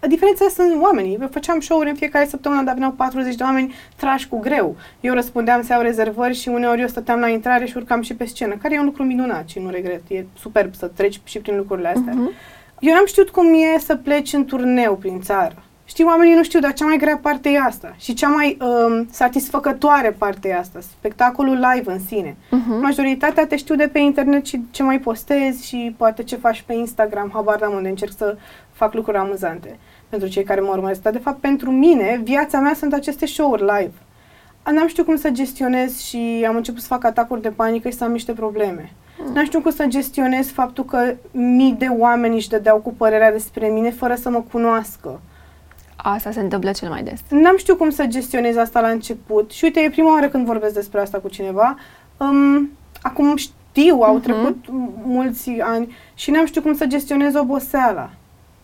[0.08, 1.18] Diferența sunt oamenii.
[1.22, 4.76] Eu făceam show-uri în fiecare săptămână, dar veneau 40 de oameni trași cu greu.
[5.00, 8.26] Eu răspundeam să iau rezervări și uneori eu stăteam la intrare și urcam și pe
[8.26, 10.02] scenă, care e un lucru minunat și nu regret.
[10.08, 12.14] E superb să treci și prin lucrurile astea.
[12.14, 12.32] Mhm.
[12.80, 15.64] Eu n-am știut cum e să pleci în turneu prin țară.
[15.86, 17.96] Știi, oamenii nu știu, dar cea mai grea parte e asta.
[17.98, 20.80] Și cea mai um, satisfăcătoare parte e asta.
[20.80, 22.38] Spectacolul live în sine.
[22.50, 22.82] Mhm.
[22.82, 26.74] Majoritatea te știu de pe internet și ce mai postezi și poate ce faci pe
[26.74, 28.38] Instagram, habar n-am unde încerc să
[28.72, 29.80] fac lucruri amuzante
[30.10, 31.02] pentru cei care mă urmăresc.
[31.02, 33.92] Dar, de fapt, pentru mine, viața mea sunt aceste show-uri live.
[34.72, 38.04] N-am știut cum să gestionez și am început să fac atacuri de panică și să
[38.04, 38.92] am niște probleme.
[39.34, 43.68] N-am știut cum să gestionez faptul că mii de oameni își dădeau cu părerea despre
[43.68, 45.20] mine fără să mă cunoască.
[46.04, 47.20] Asta se întâmplă cel mai des.
[47.30, 50.74] N-am știut cum să gestionez asta la început și uite, e prima oară când vorbesc
[50.74, 51.76] despre asta cu cineva.
[52.18, 52.70] Um,
[53.02, 54.22] acum știu, au Mhm.
[54.24, 58.10] trecut m- mulți ani și n-am știut cum să gestionez oboseala.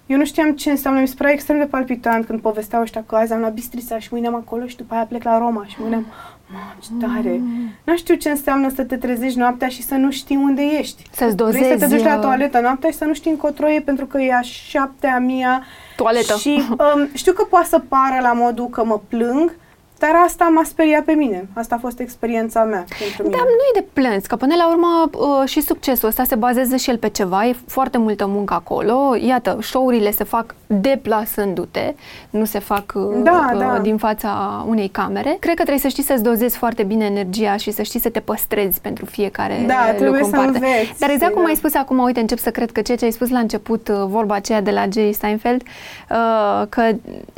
[0.05, 3.15] Eu nu știam ce înseamnă, mi se părea extrem de palpitant când povesteau ăștia că
[3.15, 5.75] azi am la Bistrița și mâine am acolo și după aia plec la Roma și
[5.79, 6.05] mâine am...
[6.51, 7.41] Mamă, ce tare!
[7.83, 11.01] N-am știut ce înseamnă să te trezești noaptea și să nu știi unde ești.
[11.11, 13.69] Să-ți Vrei să dozezi, te duci la uh, toaletă noaptea și să nu știi încotro
[13.69, 15.63] e pentru că e a șaptea, a mia,
[15.97, 16.35] Toaletă.
[16.37, 19.55] și um, știu că poate să pară la modul că mă plâng,
[19.99, 21.47] dar asta m-a speriat pe mine.
[21.53, 23.35] Asta a fost experiența mea pentru mine.
[23.35, 26.75] Da, nu e de plâns, că până la urmă uh, și succesul ăsta se bazează
[26.75, 29.15] și el pe ceva, e foarte multă muncă acolo.
[29.25, 31.95] Iată, show-urile se fac deplasându-te,
[32.29, 33.79] nu se fac uh, Da, uh, da.
[33.81, 35.37] din fața unei camere.
[35.39, 38.19] Cred că trebuie să știi să-ți dozezi foarte bine energia și să știi să te
[38.19, 40.47] păstrezi pentru fiecare Da, lucru trebuie în să parte.
[40.53, 41.47] înveți, Dar exact știi, cum da.
[41.49, 43.95] ai spus acum, uite, încep să cred că ceea ce ai spus la început, uh,
[44.07, 45.61] vorba aceea de la Jay Steinfeld,
[46.09, 46.81] uh, că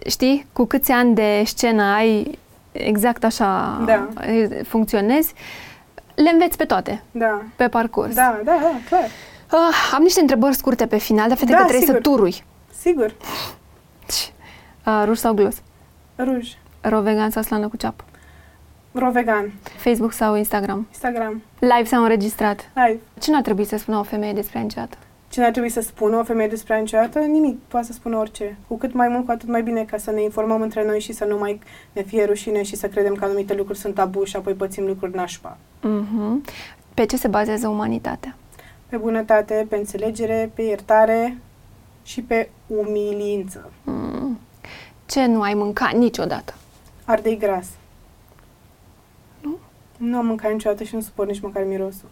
[0.08, 2.38] știi, cu câți ani de scenă ai,
[2.72, 4.08] exact așa Da.
[4.28, 5.34] uh, funcționezi,
[6.16, 7.42] le înveți pe toate, Da.
[7.56, 8.14] pe parcurs.
[8.16, 9.04] Da, da, da, clar.
[9.54, 11.96] Uh, am niște întrebări scurte pe final, dar fete Da, că trebuie sigur.
[12.04, 12.44] să turui.
[12.80, 13.16] Sigur.
[14.86, 15.56] Uh, ruj sau glos?
[16.18, 16.48] Ruj.
[16.82, 18.04] Ro vegan sau slană cu ceapă?
[18.92, 19.54] Rovegan.
[19.78, 20.88] Facebook sau Instagram?
[20.90, 21.42] Instagram.
[21.60, 22.70] Live sau înregistrat?
[22.74, 23.00] Live.
[23.20, 24.98] Ce n-ar trebui să spună o femeie despre ea niciodată?
[25.30, 27.20] Ce n-ar trebui să spună o femeie despre ea niciodată?
[27.20, 27.60] Nimic.
[27.68, 28.58] Poate să spună orice.
[28.68, 31.14] Cu cât mai mult, cu atât mai bine ca să ne informăm între noi și
[31.14, 31.60] să nu mai
[31.92, 35.16] ne fie rușine și să credem că anumite lucruri sunt tabu și apoi pățim lucruri
[35.16, 35.58] nașpa.
[35.82, 36.44] Mhm.
[36.94, 38.36] Pe ce se bazează umanitatea?
[38.88, 41.38] Pe bunătate, pe înțelegere, pe iertare
[42.04, 43.72] și pe umilință.
[43.84, 44.40] Mm.
[45.06, 46.54] Ce nu ai mâncat niciodată?
[47.06, 47.68] Ardei gras.
[49.42, 49.58] Nu?
[49.98, 52.10] Nu am mâncat niciodată și nu suport nici măcar mirosul.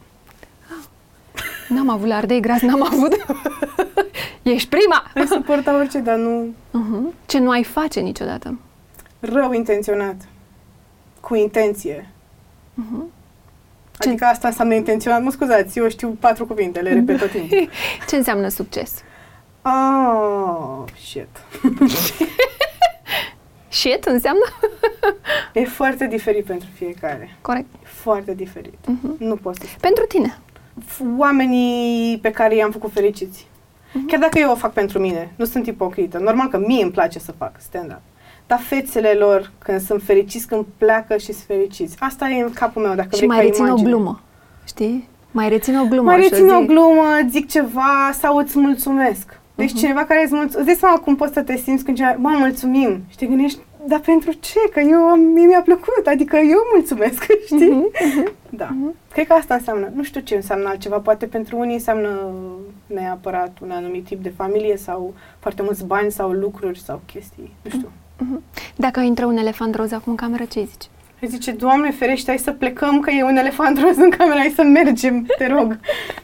[1.68, 3.14] N-am avut la ardei gras, n-am avut.
[4.42, 5.04] Ești prima!
[5.14, 7.14] Îi suporta orice, dar nu Mhm.
[7.26, 8.60] Ce nu ai face niciodată?
[9.20, 10.16] rău intenționat.
[11.20, 12.10] Cu intenție.
[12.74, 13.04] Mhm.
[14.00, 15.22] Ce- Adică asta înseamnă intenționat.
[15.24, 17.70] Mă scuzați, eu știu patru cuvinte, le repet tot timpul.
[18.10, 19.04] Ce înseamnă succes?
[19.62, 21.28] Oh, shit.
[23.70, 24.44] Shit înseamnă?
[25.54, 27.38] E foarte diferit pentru fiecare.
[27.42, 27.66] Corect.
[27.84, 28.74] E foarte diferit.
[28.86, 29.16] Mhm.
[29.20, 29.78] Nu pot să spun.
[29.82, 30.38] Pentru tine.
[30.86, 33.48] F- Oamenii pe care i-am făcut fericiți.
[34.08, 36.18] Chiar dacă eu o fac pentru mine, nu sunt ipocrită.
[36.18, 38.02] Normal că mie îmi place să fac stand-up.
[38.48, 41.96] Dar fețele lor, când sunt fericiți, când pleacă și sunt fericiți.
[42.00, 43.88] Asta e în capul meu, dacă și vrei mai ca rețin imagine.
[43.88, 44.22] o glumă.
[44.68, 45.10] Știi?
[45.32, 46.10] Mai rețin o glumă.
[46.12, 49.40] Mai și rețin o zic, glumă, zic ceva sau îți mulțumesc.
[49.56, 49.80] Deci Mhm.
[49.80, 52.36] cineva care îți mulțumesc, îți dai seama cum poți să te simți când cineva, mă,
[52.40, 53.02] mulțumim.
[53.10, 54.60] Și te gândești, dar pentru ce?
[54.74, 57.68] Că eu, mie mi-a plăcut, adică eu mulțumesc, știi?
[57.70, 58.32] Mhm, mhm.
[58.50, 58.70] Da.
[59.12, 59.92] Cred că asta înseamnă.
[59.96, 61.00] Nu știu ce înseamnă altceva.
[61.00, 62.32] Poate pentru unii înseamnă
[62.88, 67.54] neapărat un anumit tip de familie sau foarte mulți bani sau lucruri sau chestii.
[67.62, 67.92] Nu știu.
[68.18, 68.44] Mhm.
[68.76, 70.86] Dacă intră un elefant roz acum în cameră, ce îi zici?
[71.22, 74.54] Îi zice, Doamne ferește, hai să plecăm, că e un elefant roz în camera, hai
[74.56, 75.68] să mergem, te rog.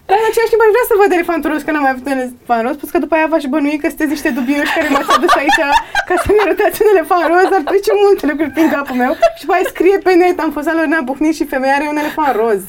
[0.08, 2.16] Dar în același timp aș vrea să văd elefantul roz, că n-am mai avut un
[2.18, 5.34] elefant roz, plus că după aia v-aș bănui că sunteți niște dubioși care m-ați adus
[5.42, 5.60] aici
[6.08, 9.54] ca să-mi arătați un elefant roz, ar trece multe lucruri prin capul meu și după
[9.56, 12.62] aia scrie pe net, am fost la Lorena Buhnit și femeia are un elefant roz.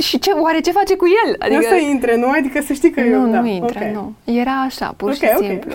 [0.00, 1.36] Și ce, oare ce face cu el?
[1.38, 1.60] Adică...
[1.60, 2.30] Nu să intre, nu?
[2.30, 3.46] Adică să știi că nu, eu, nu da.
[3.46, 3.92] intră, okay.
[3.92, 4.12] nu.
[4.24, 5.44] Era așa, pur Ok, și ok.
[5.44, 5.74] simplu.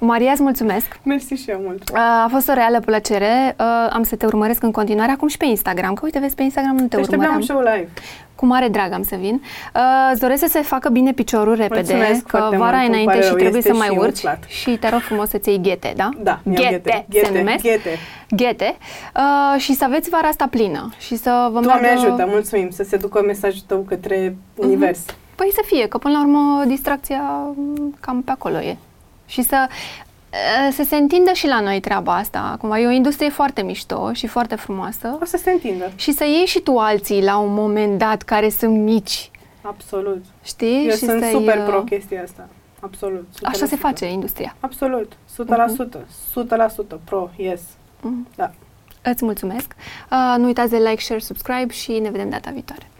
[0.00, 0.98] Maria, îți mulțumesc.
[1.02, 1.88] Mersi și eu mult.
[1.88, 3.56] Uh, A fost o reală plăcere.
[3.58, 5.94] Uh, Am să te urmăresc în continuare, acum și pe Instagram.
[5.94, 7.40] Că uite, vezi, pe Instagram nu te Te așteptam urmăream.
[7.42, 7.88] show live.
[8.34, 9.42] Cu mare drag am să vin.
[9.74, 9.80] Uh,
[10.12, 13.02] îți doresc să se facă bine piciorul repede, Mulțumesc că foarte vara mult, e îmi
[13.02, 14.08] înainte pare și rău, trebuie este să mai și urci.
[14.08, 14.44] umflat.
[14.48, 16.08] Și te rog frumos să-ți iei ghete, da?
[16.22, 17.62] Da, mi-am ghete, ghete, se ghete, numesc.
[17.62, 17.98] ghete.
[18.30, 18.76] Ghete.
[19.16, 20.90] Uh, și să aveți vara asta plină.
[20.98, 22.00] Și să vă Doamne meargă...
[22.06, 24.98] ajută, mulțumim, să se ducă mesajul tău către univers.
[25.34, 27.22] Păi să fie, că până la urmă distracția
[27.54, 28.76] m, cam pe acolo e.
[29.26, 29.74] Și să, uh,
[30.70, 32.56] să se întindă și la noi treaba asta.
[32.60, 35.18] Cumva e o industrie foarte mișto și foarte frumoasă.
[35.20, 38.48] O să se întindă, Și să iei și tu alții la un moment dat care
[38.48, 39.30] sunt mici,
[39.62, 40.24] absolut.
[40.44, 40.84] știi?
[40.84, 42.48] Eu și sunt să-i, super uh, pro chestia asta.
[42.80, 43.28] Absolut.
[43.34, 43.40] 100%.
[43.42, 44.56] Așa se face industria.
[44.60, 45.12] Absolut.
[45.96, 45.98] 100%.
[46.96, 47.60] 100% pro, yes.
[48.00, 48.26] Mhm.
[48.36, 48.50] Da.
[49.02, 49.74] Îți mulțumesc.
[50.10, 52.90] Uh, nu uitați de like, share, subscribe și ne vedem data viitoare.